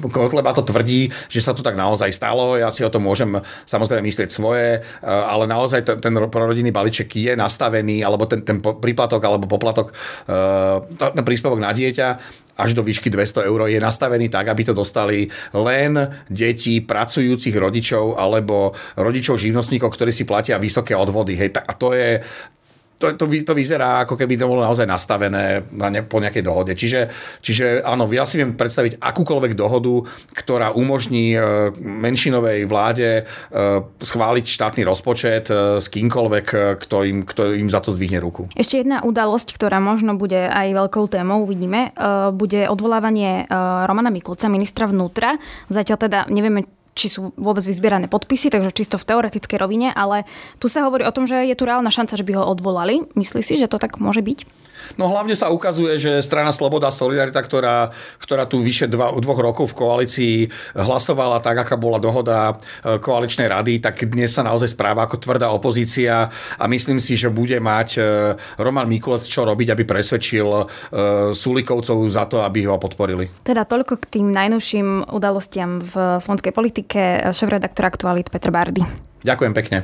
Kotleba 0.07 0.55
to 0.55 0.63
tvrdí, 0.63 1.11
že 1.27 1.43
sa 1.43 1.51
to 1.51 1.67
tak 1.67 1.75
naozaj 1.75 2.15
stalo. 2.15 2.55
Ja 2.55 2.71
si 2.71 2.87
o 2.87 2.93
tom 2.93 3.03
môžem 3.07 3.43
samozrejme 3.67 4.07
myslieť 4.07 4.31
svoje, 4.31 4.81
eh, 4.81 5.05
ale 5.05 5.51
naozaj 5.51 5.83
ten, 5.83 5.97
ten 5.99 6.15
prorodinný 6.31 6.71
balíček 6.71 7.11
je 7.19 7.35
nastavený, 7.35 8.07
alebo 8.07 8.31
ten, 8.31 8.47
ten 8.47 8.63
príplatok 8.63 9.19
alebo 9.27 9.51
poplatok, 9.51 9.91
eh, 10.31 11.11
ten 11.11 11.25
príspevok 11.27 11.59
na 11.59 11.75
dieťa 11.75 12.43
až 12.55 12.71
do 12.79 12.87
výšky 12.87 13.11
200 13.11 13.51
eur 13.51 13.67
je 13.67 13.83
nastavený 13.83 14.31
tak, 14.31 14.47
aby 14.47 14.63
to 14.63 14.75
dostali 14.75 15.27
len 15.51 15.99
deti 16.31 16.79
pracujúcich 16.79 17.55
rodičov 17.55 18.15
alebo 18.15 18.71
rodičov 18.95 19.43
živnostníkov, 19.43 19.91
ktorí 19.91 20.15
si 20.15 20.23
platia 20.23 20.63
vysoké 20.63 20.95
odvody. 20.95 21.35
Hej, 21.35 21.59
a 21.59 21.73
to 21.75 21.91
je, 21.99 22.23
to, 22.99 23.13
to, 23.19 23.25
to 23.27 23.53
vyzerá, 23.55 24.07
ako 24.07 24.15
keby 24.15 24.39
to 24.39 24.47
bolo 24.47 24.63
naozaj 24.63 24.87
nastavené 24.87 25.67
na 25.75 25.89
ne, 25.91 26.01
po 26.07 26.23
nejakej 26.23 26.45
dohode. 26.47 26.73
Čiže, 26.79 27.11
čiže 27.43 27.83
áno, 27.83 28.07
ja 28.09 28.23
si 28.25 28.39
viem 28.39 28.55
predstaviť 28.55 29.03
akúkoľvek 29.03 29.53
dohodu, 29.59 30.07
ktorá 30.33 30.71
umožní 30.73 31.35
e, 31.35 31.39
menšinovej 31.79 32.65
vláde 32.71 33.09
e, 33.21 33.23
schváliť 33.99 34.47
štátny 34.47 34.83
rozpočet 34.87 35.51
e, 35.51 35.83
s 35.83 35.87
kýmkoľvek, 35.91 36.47
kto 36.81 36.97
im, 37.05 37.19
kto 37.27 37.53
im 37.59 37.69
za 37.69 37.83
to 37.83 37.93
zdvihne 37.93 38.23
ruku. 38.23 38.47
Ešte 38.55 38.81
jedna 38.87 39.03
udalosť, 39.03 39.59
ktorá 39.59 39.83
možno 39.83 40.15
bude 40.15 40.47
aj 40.47 40.71
veľkou 40.73 41.11
témou, 41.11 41.43
uvidíme, 41.45 41.93
bude 42.35 42.71
odvolávanie 42.71 43.47
Romana 43.85 44.09
Mikulca, 44.09 44.47
ministra 44.49 44.87
vnútra. 44.87 45.37
Zatiaľ 45.69 45.99
teda 45.99 46.19
nevieme, 46.31 46.65
či 46.95 47.11
sú 47.11 47.35
vôbec 47.35 47.63
vyzbierané 47.67 48.07
podpisy, 48.07 48.49
takže 48.55 48.75
čisto 48.75 48.97
v 48.97 49.07
teoretickej 49.07 49.59
rovine, 49.59 49.91
ale 49.91 50.25
tu 50.63 50.71
sa 50.71 50.87
hovorí 50.87 51.03
o 51.03 51.15
tom, 51.15 51.27
že 51.27 51.47
je 51.47 51.55
tu 51.59 51.67
reálna 51.67 51.91
šanca, 51.91 52.15
že 52.15 52.27
by 52.27 52.33
ho 52.39 52.45
odvolali. 52.47 53.05
Myslí 53.19 53.43
si, 53.43 53.59
že 53.59 53.67
to 53.67 53.83
tak 53.83 53.99
môže 53.99 54.23
byť? 54.23 54.39
No 54.97 55.11
hlavne 55.11 55.35
sa 55.35 55.51
ukazuje, 55.51 55.97
že 55.99 56.23
strana 56.23 56.55
Sloboda 56.55 56.89
a 56.89 56.95
Solidarita, 56.95 57.41
ktorá, 57.41 57.91
ktorá 58.23 58.45
tu 58.47 58.63
vyše 58.63 58.87
dva, 58.87 59.13
dvoch 59.19 59.41
rokov 59.41 59.75
v 59.75 59.79
koalícii 59.79 60.37
hlasovala 60.77 61.41
tak, 61.43 61.67
aká 61.67 61.75
bola 61.75 61.99
dohoda 61.99 62.55
e, 62.85 62.99
koaličnej 63.01 63.51
rady, 63.51 63.83
tak 63.83 64.07
dnes 64.07 64.33
sa 64.33 64.47
naozaj 64.47 64.73
správa 64.73 65.07
ako 65.07 65.21
tvrdá 65.21 65.51
opozícia 65.51 66.31
a 66.59 66.65
myslím 66.71 67.03
si, 67.03 67.19
že 67.19 67.33
bude 67.33 67.59
mať 67.59 67.89
e, 67.97 68.01
Roman 68.61 68.87
Mikulec 68.87 69.27
čo 69.27 69.43
robiť, 69.43 69.75
aby 69.75 69.83
presvedčil 69.83 70.47
e, 70.47 70.65
Sulikovcov 71.35 71.99
za 72.09 72.25
to, 72.31 72.45
aby 72.45 72.69
ho 72.69 72.79
podporili. 72.79 73.31
Teda 73.43 73.67
toľko 73.67 74.01
k 74.03 74.21
tým 74.21 74.31
najnovším 74.31 75.11
udalostiam 75.11 75.81
v 75.81 76.21
slovenskej 76.21 76.53
politike. 76.53 77.01
Šéf-redaktor 77.33 77.85
Aktualit 77.89 78.29
Petr 78.29 78.53
Bardy. 78.53 78.83
Ďakujem 79.25 79.53
pekne. 79.57 79.79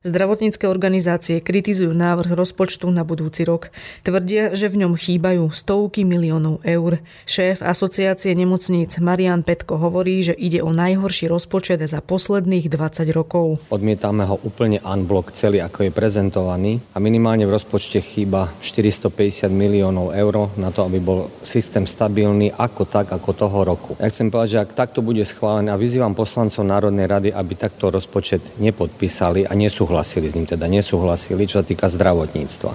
Zdravotnícke 0.00 0.64
organizácie 0.64 1.44
kritizujú 1.44 1.92
návrh 1.92 2.32
rozpočtu 2.32 2.88
na 2.88 3.04
budúci 3.04 3.44
rok. 3.44 3.68
Tvrdia, 4.00 4.56
že 4.56 4.72
v 4.72 4.80
ňom 4.80 4.96
chýbajú 4.96 5.52
stovky 5.52 6.08
miliónov 6.08 6.64
eur. 6.64 7.04
Šéf 7.28 7.60
asociácie 7.60 8.32
nemocníc 8.32 8.96
Marian 8.96 9.44
Petko 9.44 9.76
hovorí, 9.76 10.24
že 10.24 10.32
ide 10.32 10.64
o 10.64 10.72
najhorší 10.72 11.28
rozpočet 11.28 11.84
za 11.84 12.00
posledných 12.00 12.72
20 12.72 13.12
rokov. 13.12 13.60
Odmietame 13.68 14.24
ho 14.24 14.40
úplne 14.40 14.80
unblock 14.80 15.36
celý, 15.36 15.60
ako 15.60 15.84
je 15.84 15.90
prezentovaný 15.92 16.80
a 16.96 16.96
minimálne 16.96 17.44
v 17.44 17.60
rozpočte 17.60 18.00
chýba 18.00 18.48
450 18.64 19.52
miliónov 19.52 20.16
eur 20.16 20.48
na 20.56 20.72
to, 20.72 20.80
aby 20.88 20.96
bol 20.96 21.28
systém 21.44 21.84
stabilný 21.84 22.56
ako 22.56 22.88
tak, 22.88 23.12
ako 23.12 23.36
toho 23.36 23.68
roku. 23.68 24.00
Ja 24.00 24.08
chcem 24.08 24.32
povedať, 24.32 24.48
že 24.48 24.62
ak 24.64 24.80
takto 24.80 25.04
bude 25.04 25.20
schválené 25.28 25.68
a 25.68 25.76
vyzývam 25.76 26.16
poslancov 26.16 26.64
Národnej 26.64 27.04
rady, 27.04 27.28
aby 27.36 27.52
takto 27.52 27.92
rozpočet 27.92 28.40
nepodpísali 28.56 29.44
a 29.44 29.52
nesú 29.52 29.89
nesúhlasili 29.90 30.30
s 30.30 30.38
ním, 30.38 30.46
teda 30.46 30.70
nesúhlasili, 30.70 31.50
čo 31.50 31.58
sa 31.58 31.66
týka 31.66 31.90
zdravotníctva. 31.90 32.72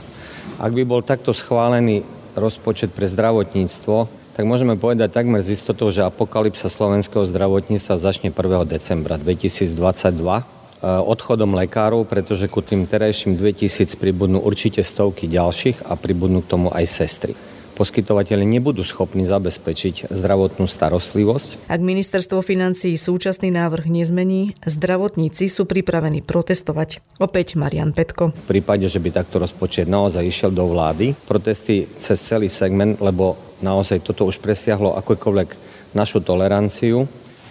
Ak 0.60 0.72
by 0.75 0.84
bol 0.84 1.00
takto 1.00 1.31
schválený 1.31 2.03
rozpočet 2.36 2.91
pre 2.91 3.07
zdravotníctvo, 3.07 4.12
tak 4.36 4.43
môžeme 4.43 4.75
povedať 4.75 5.15
takmer 5.15 5.39
z 5.39 5.55
istotou, 5.55 5.88
že 5.95 6.03
apokalypsa 6.03 6.67
slovenského 6.67 7.24
zdravotníctva 7.24 7.95
začne 7.95 8.36
1. 8.36 8.67
decembra 8.67 9.15
2022 9.15 9.72
eh, 9.72 10.43
odchodom 10.84 11.55
lekárov, 11.55 12.03
pretože 12.03 12.51
ku 12.51 12.60
tým 12.60 12.84
terajším 12.84 13.39
2000 13.39 13.95
pribudnú 13.95 14.43
určite 14.43 14.84
stovky 14.84 15.31
ďalších 15.31 15.88
a 15.88 15.95
pribudnú 15.95 16.43
k 16.43 16.51
tomu 16.51 16.67
aj 16.75 16.84
sestry 16.84 17.54
poskytovateľe 17.75 18.48
nebudú 18.48 18.82
schopní 18.88 19.27
zabezpečiť 19.27 20.08
zdravotnú 20.08 20.65
starostlivosť. 20.65 21.67
Ak 21.67 21.84
ministerstvo 21.84 22.39
financií 22.39 22.96
súčasný 22.96 23.51
návrh 23.51 23.91
nezmení, 23.91 24.55
zdravotníci 24.63 25.51
sú 25.51 25.67
pripravení 25.67 26.24
protestovať. 26.24 27.03
Opäť 27.20 27.60
Marian 27.60 27.91
Petko. 27.91 28.32
V 28.32 28.50
prípade, 28.50 28.88
že 28.88 29.03
by 29.03 29.12
takto 29.12 29.44
rozpočet 29.44 29.91
naozaj 29.91 30.24
išiel 30.24 30.55
do 30.55 30.65
vlády, 30.72 31.13
protesty 31.27 31.84
cez 32.00 32.24
celý 32.24 32.48
segment, 32.48 32.98
lebo 33.03 33.36
naozaj 33.60 34.01
toto 34.01 34.24
už 34.24 34.39
presiahlo 34.39 34.96
akokoľvek 34.96 35.50
našu 35.91 36.24
toleranciu, 36.24 37.03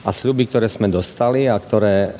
a 0.04 0.12
sľuby, 0.12 0.44
ktoré 0.44 0.68
sme 0.68 0.92
dostali 0.92 1.48
a 1.48 1.56
ktoré 1.56 1.96
e, 1.96 2.10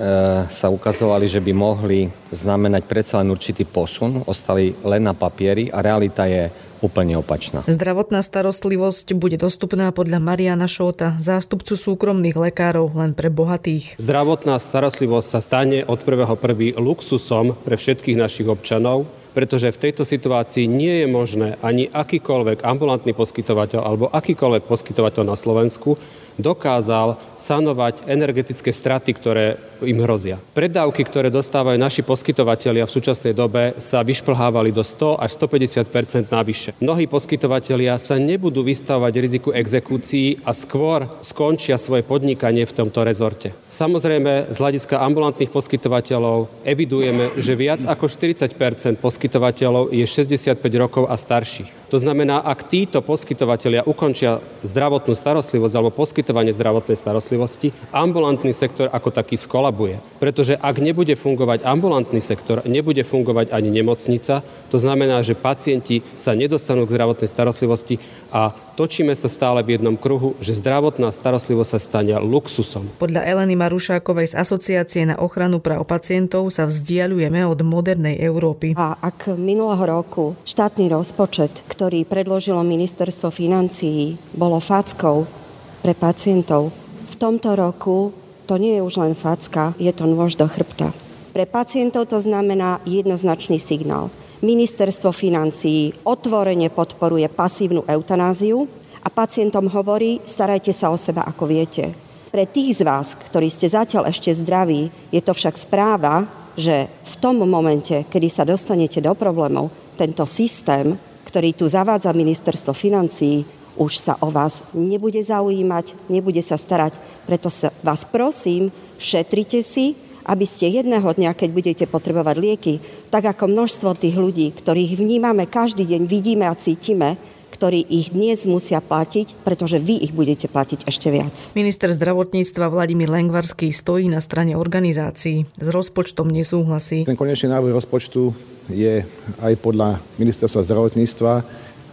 sa 0.49 0.73
ukazovali, 0.73 1.29
že 1.29 1.45
by 1.45 1.53
mohli 1.53 2.09
znamenať 2.33 2.83
predsa 2.89 3.21
len 3.21 3.29
určitý 3.29 3.69
posun, 3.69 4.25
ostali 4.25 4.73
len 4.89 5.05
na 5.05 5.13
papieri 5.13 5.69
a 5.69 5.85
realita 5.85 6.25
je 6.25 6.49
úplne 6.85 7.17
opačná. 7.17 7.65
Zdravotná 7.65 8.21
starostlivosť 8.21 9.17
bude 9.17 9.41
dostupná 9.41 9.89
podľa 9.89 10.21
Mariana 10.21 10.69
Šóta, 10.69 11.17
zástupcu 11.17 11.81
súkromných 11.81 12.37
lekárov 12.37 12.93
len 12.93 13.17
pre 13.17 13.33
bohatých. 13.33 13.97
Zdravotná 13.97 14.61
starostlivosť 14.61 15.29
sa 15.33 15.41
stane 15.41 15.81
od 15.89 15.97
1.1. 16.05 16.77
luxusom 16.77 17.57
pre 17.65 17.81
všetkých 17.81 18.21
našich 18.21 18.45
občanov, 18.45 19.09
pretože 19.33 19.73
v 19.73 19.81
tejto 19.89 20.05
situácii 20.05 20.69
nie 20.69 21.03
je 21.03 21.09
možné 21.11 21.49
ani 21.65 21.89
akýkoľvek 21.91 22.63
ambulantný 22.63 23.17
poskytovateľ 23.17 23.81
alebo 23.83 24.07
akýkoľvek 24.13 24.69
poskytovateľ 24.69 25.25
na 25.27 25.35
Slovensku 25.35 25.97
dokázal 26.41 27.21
sanovať 27.39 28.09
energetické 28.09 28.73
straty, 28.73 29.11
ktoré 29.15 29.47
im 29.85 30.01
hrozia. 30.01 30.41
Predávky, 30.57 31.05
ktoré 31.05 31.29
dostávajú 31.29 31.77
naši 31.77 32.01
poskytovatelia 32.01 32.89
v 32.89 32.95
súčasnej 32.95 33.37
dobe, 33.37 33.77
sa 33.79 34.01
vyšplhávali 34.01 34.73
do 34.73 34.81
100 34.81 35.21
až 35.21 35.31
150% 35.37 36.33
navyše. 36.33 36.71
Mnohí 36.81 37.05
poskytovatelia 37.05 38.01
sa 38.01 38.17
nebudú 38.17 38.65
vystavovať 38.65 39.13
riziku 39.21 39.51
exekúcií 39.53 40.41
a 40.47 40.57
skôr 40.57 41.05
skončia 41.21 41.77
svoje 41.77 42.07
podnikanie 42.07 42.65
v 42.65 42.73
tomto 42.73 43.05
rezorte. 43.05 43.53
Samozrejme, 43.69 44.55
z 44.55 44.57
hľadiska 44.57 45.03
ambulantných 45.03 45.53
poskytovateľov 45.53 46.65
evidujeme, 46.65 47.37
že 47.37 47.53
viac 47.59 47.85
ako 47.85 48.09
40% 48.09 48.57
poskytovateľov 49.03 49.93
je 49.93 50.07
65 50.07 50.57
rokov 50.81 51.05
a 51.11 51.19
starších. 51.19 51.91
To 51.93 52.01
znamená, 52.03 52.43
ak 52.43 52.71
títo 52.71 53.05
poskytovateľia 53.07 53.87
ukončia 53.87 54.43
zdravotnú 54.67 55.15
starostlivosť 55.15 55.75
alebo 55.79 55.95
poskytovanie 56.25 56.57
zdravotnej 56.57 56.97
starostlivosti, 56.97 57.69
ambulantný 57.93 58.57
sektor 58.57 58.89
ako 58.89 59.13
taký 59.13 59.37
skolabuje. 59.37 60.01
Pretože 60.17 60.57
ak 60.57 60.81
nebude 60.81 61.13
fungovať 61.21 61.69
ambulantný 61.69 62.17
sektor, 62.25 62.65
nebude 62.65 63.05
fungovať 63.05 63.53
ani 63.53 63.69
nemocnica, 63.69 64.41
to 64.73 64.81
znamená, 64.81 65.21
že 65.21 65.37
pacienti 65.37 66.01
sa 66.17 66.33
nedostanú 66.33 66.89
k 66.89 66.97
zdravotnej 66.97 67.29
starostlivosti 67.29 68.01
a 68.33 68.57
točíme 68.81 69.13
sa 69.13 69.29
stále 69.29 69.61
v 69.61 69.77
jednom 69.77 70.01
kruhu, 70.01 70.33
že 70.41 70.57
zdravotná 70.57 71.13
starostlivosť 71.13 71.71
sa 71.77 71.79
stane 71.79 72.17
luxusom. 72.17 72.89
Podľa 72.97 73.21
Eleny 73.29 73.53
Marušákovej 73.61 74.33
z 74.33 74.35
Asociácie 74.41 75.05
na 75.05 75.21
ochranu 75.21 75.61
práv 75.61 75.85
pacientov 75.85 76.49
sa 76.49 76.65
vzdialujeme 76.65 77.45
od 77.45 77.61
modernej 77.61 78.17
Európy. 78.17 78.73
A 78.81 78.97
ak 78.97 79.37
minulého 79.37 79.85
roku 79.85 80.33
štátny 80.49 80.89
rozpočet, 80.89 81.53
ktorý 81.69 82.09
predložilo 82.09 82.65
ministerstvo 82.65 83.29
financií, 83.29 84.17
bolo 84.33 84.57
fackou 84.57 85.44
pre 85.85 85.93
pacientov, 85.93 86.73
v 87.13 87.15
tomto 87.21 87.53
roku 87.53 88.17
to 88.49 88.57
nie 88.57 88.81
je 88.81 88.83
už 88.83 89.05
len 89.05 89.13
facka, 89.13 89.77
je 89.77 89.93
to 89.93 90.09
nôž 90.09 90.41
do 90.41 90.49
chrbta. 90.49 90.89
Pre 91.37 91.45
pacientov 91.45 92.09
to 92.09 92.17
znamená 92.17 92.81
jednoznačný 92.89 93.61
signál– 93.61 94.09
Ministerstvo 94.45 95.09
financií 95.09 95.89
otvorene 96.05 96.69
podporuje 96.69 97.25
pasívnu 97.33 97.89
eutanáziu 97.89 98.69
a 99.01 99.09
pacientom 99.09 99.65
hovorí, 99.73 100.21
starajte 100.21 100.69
sa 100.69 100.93
o 100.93 101.01
seba 101.01 101.25
ako 101.25 101.49
viete. 101.49 101.97
Pre 102.29 102.45
tých 102.45 102.77
z 102.77 102.81
vás, 102.85 103.17
ktorí 103.17 103.49
ste 103.49 103.73
zatiaľ 103.73 104.13
ešte 104.13 104.29
zdraví, 104.37 104.93
je 105.09 105.25
to 105.25 105.33
však 105.33 105.57
správa, 105.57 106.29
že 106.61 106.93
v 106.93 107.15
tom 107.25 107.41
momente, 107.41 108.05
kedy 108.05 108.29
sa 108.29 108.45
dostanete 108.45 109.01
do 109.01 109.17
problémov, 109.17 109.73
tento 109.97 110.29
systém, 110.29 110.93
ktorý 111.25 111.57
tu 111.57 111.65
zavádza 111.65 112.13
ministerstvo 112.13 112.77
financií, 112.77 113.49
už 113.75 113.93
sa 113.99 114.15
o 114.23 114.31
vás 114.31 114.63
nebude 114.75 115.19
zaujímať, 115.19 116.11
nebude 116.11 116.41
sa 116.43 116.55
starať. 116.55 116.95
Preto 117.27 117.51
sa 117.51 117.75
vás 117.83 118.07
prosím, 118.07 118.71
šetrite 118.99 119.61
si, 119.65 119.99
aby 120.25 120.49
ste 120.49 120.73
jedného 120.73 121.05
dňa, 121.05 121.37
keď 121.37 121.49
budete 121.53 121.85
potrebovať 121.85 122.37
lieky, 122.41 122.75
tak 123.13 123.29
ako 123.29 123.51
množstvo 123.51 123.93
tých 123.97 124.17
ľudí, 124.17 124.57
ktorých 124.57 124.97
vnímame 124.97 125.45
každý 125.45 125.85
deň, 125.85 126.03
vidíme 126.09 126.49
a 126.49 126.57
cítime, 126.57 127.21
ktorí 127.55 127.87
ich 127.87 128.11
dnes 128.11 128.51
musia 128.51 128.83
platiť, 128.83 129.47
pretože 129.47 129.79
vy 129.79 130.03
ich 130.03 130.11
budete 130.11 130.51
platiť 130.51 130.91
ešte 130.91 131.09
viac. 131.15 131.55
Minister 131.55 131.87
zdravotníctva 131.87 132.67
Vladimír 132.67 133.07
Lengvarský 133.07 133.71
stojí 133.71 134.11
na 134.11 134.19
strane 134.19 134.59
organizácií. 134.59 135.47
S 135.55 135.69
rozpočtom 135.71 136.35
nesúhlasí. 136.35 137.07
Ten 137.07 137.15
konečný 137.15 137.55
návrh 137.55 137.71
rozpočtu 137.71 138.35
je 138.75 139.07
aj 139.39 139.53
podľa 139.63 140.03
ministerstva 140.19 140.67
zdravotníctva 140.67 141.33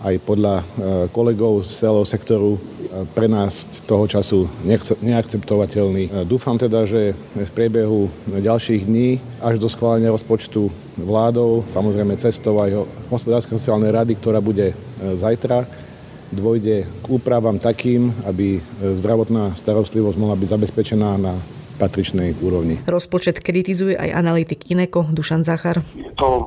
aj 0.01 0.15
podľa 0.25 0.55
e, 0.57 0.63
kolegov 1.13 1.61
z 1.61 1.85
celého 1.85 2.05
sektoru 2.05 2.57
e, 2.57 2.59
pre 3.13 3.29
nás 3.29 3.81
toho 3.85 4.09
času 4.09 4.49
neakceptovateľný. 5.05 6.03
E, 6.09 6.11
dúfam 6.25 6.57
teda, 6.57 6.89
že 6.89 7.13
v 7.37 7.51
priebehu 7.53 8.09
ďalších 8.29 8.89
dní 8.89 9.21
až 9.45 9.61
do 9.61 9.69
schválenia 9.69 10.09
rozpočtu 10.09 10.69
vládou, 10.97 11.61
samozrejme 11.69 12.17
cestou 12.17 12.57
aj 12.61 12.81
hospodárskej 13.13 13.61
sociálnej 13.61 13.93
rady, 13.93 14.17
ktorá 14.17 14.41
bude 14.41 14.73
zajtra, 15.01 15.65
dôjde 16.29 16.85
k 16.85 17.05
úpravám 17.09 17.57
takým, 17.57 18.13
aby 18.27 18.61
zdravotná 18.79 19.55
starostlivosť 19.57 20.17
mohla 20.19 20.37
byť 20.37 20.49
zabezpečená 20.51 21.09
na 21.17 21.33
patričnej 21.81 22.37
úrovni. 22.45 22.77
Rozpočet 22.85 23.41
kritizuje 23.41 23.97
aj 23.97 24.13
analytik 24.13 24.69
Ineko 24.69 25.09
Dušan 25.09 25.41
Zachar. 25.41 25.81
Je 25.97 26.13
to 26.13 26.45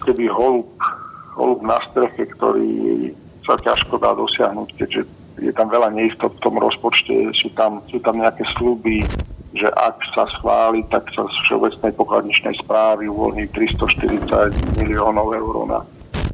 keby 0.00 0.32
holub 0.32 0.64
holub 1.34 1.60
na 1.62 1.78
streche, 1.90 2.26
ktorý 2.36 3.10
sa 3.46 3.56
ťažko 3.56 3.98
dá 3.98 4.14
dosiahnuť, 4.14 4.68
keďže 4.76 5.00
je 5.40 5.52
tam 5.56 5.72
veľa 5.72 5.94
neistot 5.96 6.36
v 6.36 6.42
tom 6.44 6.60
rozpočte, 6.60 7.32
sú 7.32 7.48
tam, 7.56 7.80
sú 7.88 7.96
tam 8.02 8.20
nejaké 8.20 8.44
sluby, 8.60 9.02
že 9.56 9.66
ak 9.66 9.96
sa 10.14 10.28
schváli, 10.38 10.86
tak 10.92 11.10
sa 11.10 11.26
z 11.26 11.36
všeobecnej 11.48 11.92
pokladničnej 11.96 12.54
správy 12.62 13.10
uvoľní 13.10 13.50
340 13.50 14.78
miliónov 14.78 15.34
eur 15.34 15.54
na 15.66 15.80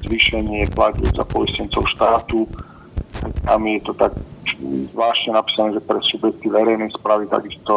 zvýšenie 0.05 0.69
platieb 0.77 1.09
za 1.17 1.25
poistencov 1.25 1.89
štátu. 1.97 2.45
Tam 3.49 3.61
je 3.65 3.81
to 3.81 3.93
tak 3.97 4.13
zvláštne 4.93 5.33
napísané, 5.33 5.69
že 5.81 5.87
pre 5.87 5.99
subjekty 6.05 6.47
verejnej 6.53 6.93
správy 6.93 7.25
takisto 7.27 7.75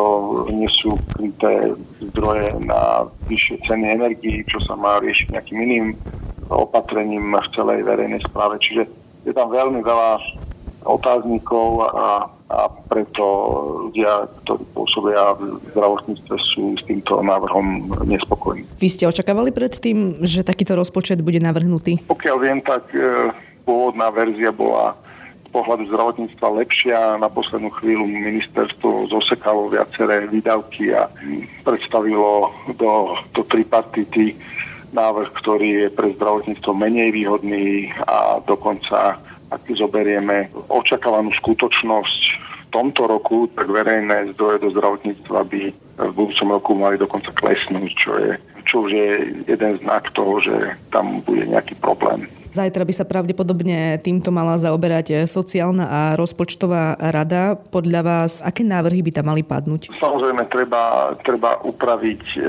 nie 0.51 0.69
sú 0.69 0.95
kryté 1.15 1.73
zdroje 2.11 2.53
na 2.63 3.07
vyššie 3.31 3.63
ceny 3.63 3.85
energii, 3.95 4.43
čo 4.45 4.59
sa 4.63 4.75
má 4.75 4.99
riešiť 4.99 5.33
nejakým 5.33 5.59
iným 5.59 5.85
opatrením 6.50 7.38
v 7.38 7.48
celej 7.53 7.86
verejnej 7.86 8.22
správe. 8.25 8.58
Čiže 8.60 8.89
je 9.24 9.34
tam 9.34 9.53
veľmi 9.53 9.86
veľa 9.86 10.12
otáznikov 10.88 11.86
a, 11.91 12.32
a 12.50 12.60
preto 12.88 13.24
ľudia, 13.88 14.25
ktorí 14.44 14.63
pôsobia 14.72 15.36
v 15.36 15.60
zdravotníctve, 15.75 16.36
sú 16.39 16.79
s 16.79 16.84
týmto 16.88 17.20
návrhom 17.20 17.94
nespokojní. 18.08 18.63
Vy 18.79 18.88
ste 18.88 19.06
očakávali 19.06 19.51
predtým, 19.51 20.24
že 20.24 20.48
takýto 20.48 20.79
rozpočet 20.79 21.20
bude 21.20 21.44
navrhnutý? 21.44 22.00
Pokiaľ 22.08 22.38
viem, 22.39 22.60
tak 22.63 22.88
e, 22.96 23.29
pôvodná 23.68 24.08
verzia 24.10 24.56
bola 24.56 24.96
z 25.46 25.50
pohľadu 25.51 25.84
zdravotníctva 25.91 26.48
lepšia. 26.63 26.98
Na 27.20 27.27
poslednú 27.27 27.74
chvíľu 27.75 28.08
ministerstvo 28.08 29.12
zosekalo 29.12 29.74
viaceré 29.74 30.32
výdavky 30.32 30.96
a 30.96 31.12
predstavilo 31.68 32.56
do, 32.79 33.20
do 33.36 33.41
tripartity 33.46 34.38
návrh, 34.93 35.29
ktorý 35.38 35.67
je 35.86 35.88
pre 35.93 36.13
zdravotníctvo 36.17 36.72
menej 36.74 37.13
výhodný 37.13 37.93
a 38.05 38.41
dokonca, 38.43 39.19
ak 39.50 39.62
zoberieme 39.69 40.50
očakávanú 40.69 41.34
skutočnosť 41.38 42.22
v 42.39 42.67
tomto 42.69 43.10
roku, 43.10 43.50
tak 43.58 43.69
verejné 43.69 44.34
zdroje 44.38 44.62
do 44.62 44.69
zdravotníctva 44.74 45.39
by 45.46 45.62
v 46.00 46.12
budúcom 46.13 46.50
roku 46.53 46.72
mali 46.77 46.96
dokonca 47.01 47.34
klesnúť, 47.34 47.91
čo, 47.98 48.12
je, 48.17 48.31
čo 48.69 48.75
už 48.86 48.89
je 48.93 49.10
jeden 49.50 49.74
znak 49.81 50.13
toho, 50.13 50.38
že 50.39 50.55
tam 50.93 51.22
bude 51.25 51.50
nejaký 51.50 51.75
problém. 51.81 52.29
Zajtra 52.50 52.82
by 52.82 52.94
sa 52.94 53.06
pravdepodobne 53.06 54.01
týmto 54.01 54.34
mala 54.34 54.58
zaoberať 54.58 55.29
sociálna 55.29 55.86
a 55.86 56.01
rozpočtová 56.18 56.98
rada. 56.98 57.53
Podľa 57.58 58.01
vás, 58.01 58.32
aké 58.41 58.65
návrhy 58.65 59.06
by 59.06 59.12
tam 59.13 59.29
mali 59.29 59.46
padnúť? 59.46 59.94
Samozrejme, 60.01 60.50
treba, 60.50 61.13
treba 61.22 61.62
upraviť 61.62 62.24
e, 62.35 62.40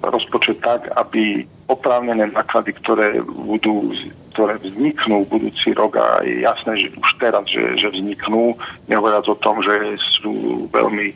rozpočet 0.00 0.64
tak, 0.64 0.88
aby 0.96 1.44
oprávnené 1.68 2.32
náklady, 2.32 2.72
ktoré 2.80 3.20
budú 3.22 3.92
ktoré 4.36 4.60
vzniknú 4.60 5.24
budúci 5.32 5.72
rok 5.72 5.96
a 5.96 6.20
je 6.20 6.44
jasné, 6.44 6.76
že 6.76 6.92
už 6.92 7.08
teraz, 7.16 7.48
že, 7.48 7.72
že 7.80 7.88
vzniknú, 7.88 8.52
nehovoriac 8.84 9.24
o 9.32 9.40
tom, 9.40 9.64
že 9.64 9.96
sú 10.20 10.68
veľmi 10.68 11.08
e, 11.08 11.14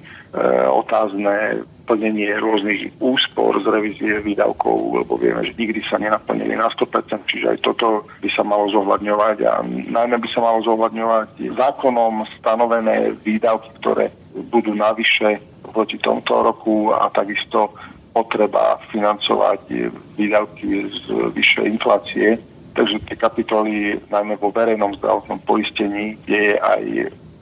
otázne 0.73 1.61
plnenie 1.91 2.39
rôznych 2.39 2.95
úspor 3.03 3.59
z 3.59 3.67
revízie 3.67 4.23
výdavkov, 4.23 5.03
lebo 5.03 5.19
vieme, 5.19 5.43
že 5.43 5.59
nikdy 5.59 5.83
sa 5.83 5.99
nenaplnili 5.99 6.55
na 6.55 6.71
100%, 6.71 7.27
čiže 7.27 7.47
aj 7.51 7.59
toto 7.67 8.07
by 8.23 8.31
sa 8.31 8.47
malo 8.47 8.71
zohľadňovať 8.71 9.37
a 9.43 9.67
najmä 9.67 10.23
by 10.23 10.29
sa 10.31 10.39
malo 10.39 10.63
zohľadňovať 10.63 11.51
zákonom 11.59 12.31
stanovené 12.39 13.19
výdavky, 13.27 13.75
ktoré 13.83 14.15
budú 14.55 14.71
navyše 14.79 15.43
proti 15.75 15.99
tomto 15.99 16.47
roku 16.47 16.95
a 16.95 17.11
takisto 17.11 17.75
potreba 18.15 18.79
financovať 18.95 19.91
výdavky 20.15 20.87
z 20.95 21.05
vyššej 21.35 21.65
inflácie. 21.67 22.39
Takže 22.71 23.03
tie 23.03 23.17
kapitoly, 23.19 23.99
najmä 24.15 24.39
vo 24.39 24.55
verejnom 24.55 24.95
zdravotnom 25.03 25.43
poistení, 25.43 26.15
kde 26.23 26.39
je 26.39 26.55
aj 26.55 26.83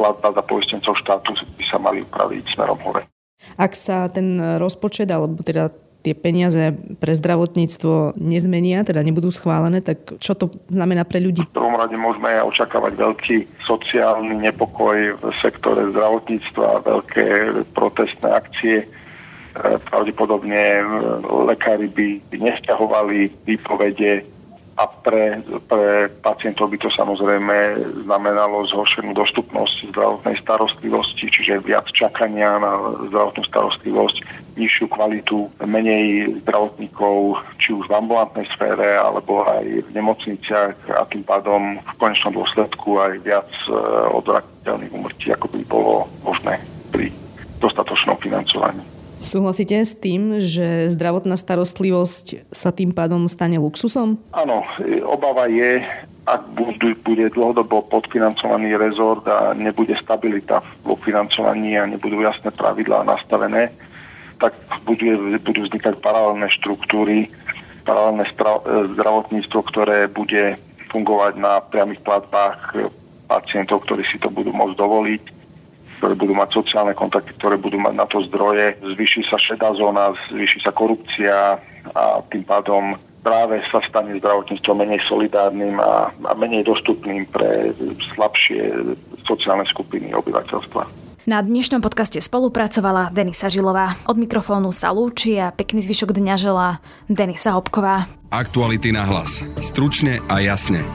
platba 0.00 0.32
za 0.32 0.42
poistencov 0.48 0.96
štátu, 1.04 1.36
by 1.36 1.64
sa 1.68 1.76
mali 1.76 2.00
upraviť 2.00 2.56
smerom 2.56 2.80
hore. 2.80 3.04
Ak 3.58 3.74
sa 3.78 4.06
ten 4.10 4.38
rozpočet, 4.58 5.10
alebo 5.10 5.40
teda 5.42 5.70
tie 6.02 6.14
peniaze 6.14 6.72
pre 7.02 7.12
zdravotníctvo 7.12 8.16
nezmenia, 8.16 8.86
teda 8.86 9.02
nebudú 9.02 9.34
schválené, 9.34 9.82
tak 9.82 10.16
čo 10.22 10.38
to 10.38 10.48
znamená 10.70 11.02
pre 11.02 11.18
ľudí? 11.18 11.42
V 11.42 11.56
prvom 11.58 11.74
rade 11.74 11.98
môžeme 11.98 12.38
očakávať 12.46 12.92
veľký 12.94 13.36
sociálny 13.66 14.38
nepokoj 14.46 15.18
v 15.18 15.22
sektore 15.42 15.90
zdravotníctva, 15.90 16.86
veľké 16.86 17.26
protestné 17.74 18.28
akcie. 18.30 18.76
E, 18.82 18.86
pravdepodobne 19.90 20.86
lekári 21.50 21.90
by 21.90 22.08
nesťahovali 22.30 23.44
výpovede 23.44 24.37
a 24.78 24.86
pre, 24.86 25.42
pre 25.66 26.06
pacientov 26.22 26.70
by 26.70 26.78
to 26.78 26.86
samozrejme 26.94 27.82
znamenalo 28.06 28.62
zhoršenú 28.70 29.10
dostupnosť 29.10 29.90
zdravotnej 29.90 30.38
starostlivosti, 30.38 31.26
čiže 31.26 31.66
viac 31.66 31.90
čakania 31.90 32.62
na 32.62 32.78
zdravotnú 33.10 33.42
starostlivosť, 33.50 34.22
nižšiu 34.54 34.86
kvalitu, 34.86 35.50
menej 35.66 36.30
zdravotníkov, 36.46 37.42
či 37.58 37.74
už 37.74 37.90
v 37.90 37.96
ambulantnej 37.98 38.46
sfére, 38.54 38.94
alebo 38.94 39.42
aj 39.50 39.66
v 39.66 39.90
nemocniciach 39.90 40.94
a 40.94 41.02
tým 41.10 41.26
pádom 41.26 41.82
v 41.82 41.92
konečnom 41.98 42.38
dôsledku 42.38 43.02
aj 43.02 43.18
viac 43.26 43.50
e, 43.66 43.74
odvratiteľných 44.14 44.94
umrtí, 44.94 45.34
ako 45.34 45.46
by 45.58 45.60
bolo 45.66 46.06
možné 46.22 46.62
pri 46.94 47.10
dostatočnom 47.58 48.14
financovaní. 48.22 48.97
Súhlasíte 49.18 49.76
s 49.82 49.98
tým, 49.98 50.38
že 50.38 50.88
zdravotná 50.94 51.34
starostlivosť 51.34 52.48
sa 52.54 52.70
tým 52.70 52.94
pádom 52.94 53.26
stane 53.26 53.58
luxusom? 53.58 54.16
Áno, 54.30 54.62
obava 55.04 55.50
je, 55.50 55.82
ak 56.22 56.42
bude 57.02 57.26
dlhodobo 57.32 57.88
podfinancovaný 57.90 58.78
rezort 58.78 59.26
a 59.26 59.56
nebude 59.58 59.96
stabilita 59.98 60.62
vo 60.86 60.94
financovaní 61.00 61.74
a 61.74 61.88
nebudú 61.88 62.22
jasné 62.22 62.54
pravidlá 62.54 63.02
nastavené, 63.02 63.74
tak 64.38 64.54
budú, 64.86 65.34
budú 65.42 65.66
vznikať 65.66 65.98
paralelné 65.98 66.46
štruktúry, 66.54 67.26
paralelné 67.82 68.28
zdravotníctvo, 68.94 69.60
ktoré 69.66 70.06
bude 70.06 70.60
fungovať 70.92 71.32
na 71.40 71.58
priamých 71.64 72.04
platbách 72.06 72.76
pacientov, 73.28 73.84
ktorí 73.84 74.06
si 74.08 74.16
to 74.22 74.30
budú 74.32 74.54
môcť 74.54 74.76
dovoliť 74.78 75.22
ktoré 75.98 76.14
budú 76.14 76.32
mať 76.32 76.54
sociálne 76.54 76.94
kontakty, 76.94 77.34
ktoré 77.36 77.58
budú 77.58 77.82
mať 77.82 77.94
na 77.98 78.06
to 78.06 78.22
zdroje. 78.30 78.78
Zvýši 78.80 79.26
sa 79.26 79.36
šedá 79.36 79.74
zóna, 79.74 80.14
zvýši 80.30 80.62
sa 80.62 80.70
korupcia 80.70 81.58
a 81.92 82.22
tým 82.30 82.46
pádom 82.46 82.94
práve 83.20 83.60
sa 83.68 83.82
stane 83.84 84.16
zdravotníctvo 84.22 84.72
menej 84.78 85.02
solidárnym 85.04 85.76
a, 85.82 86.08
a 86.14 86.32
menej 86.38 86.64
dostupným 86.64 87.26
pre 87.28 87.74
slabšie 88.14 88.94
sociálne 89.26 89.66
skupiny 89.68 90.14
obyvateľstva. 90.14 91.10
Na 91.28 91.44
dnešnom 91.44 91.84
podcaste 91.84 92.24
spolupracovala 92.24 93.12
Denisa 93.12 93.52
Žilová. 93.52 94.00
Od 94.08 94.16
mikrofónu 94.16 94.72
sa 94.72 94.96
lúči 94.96 95.36
a 95.36 95.52
pekný 95.52 95.84
zvyšok 95.84 96.16
dňa 96.16 96.34
želá 96.40 96.80
Denisa 97.04 97.52
Hopková. 97.52 98.08
Aktuality 98.32 98.96
na 98.96 99.04
hlas. 99.04 99.44
Stručne 99.60 100.24
a 100.32 100.40
jasne. 100.40 100.88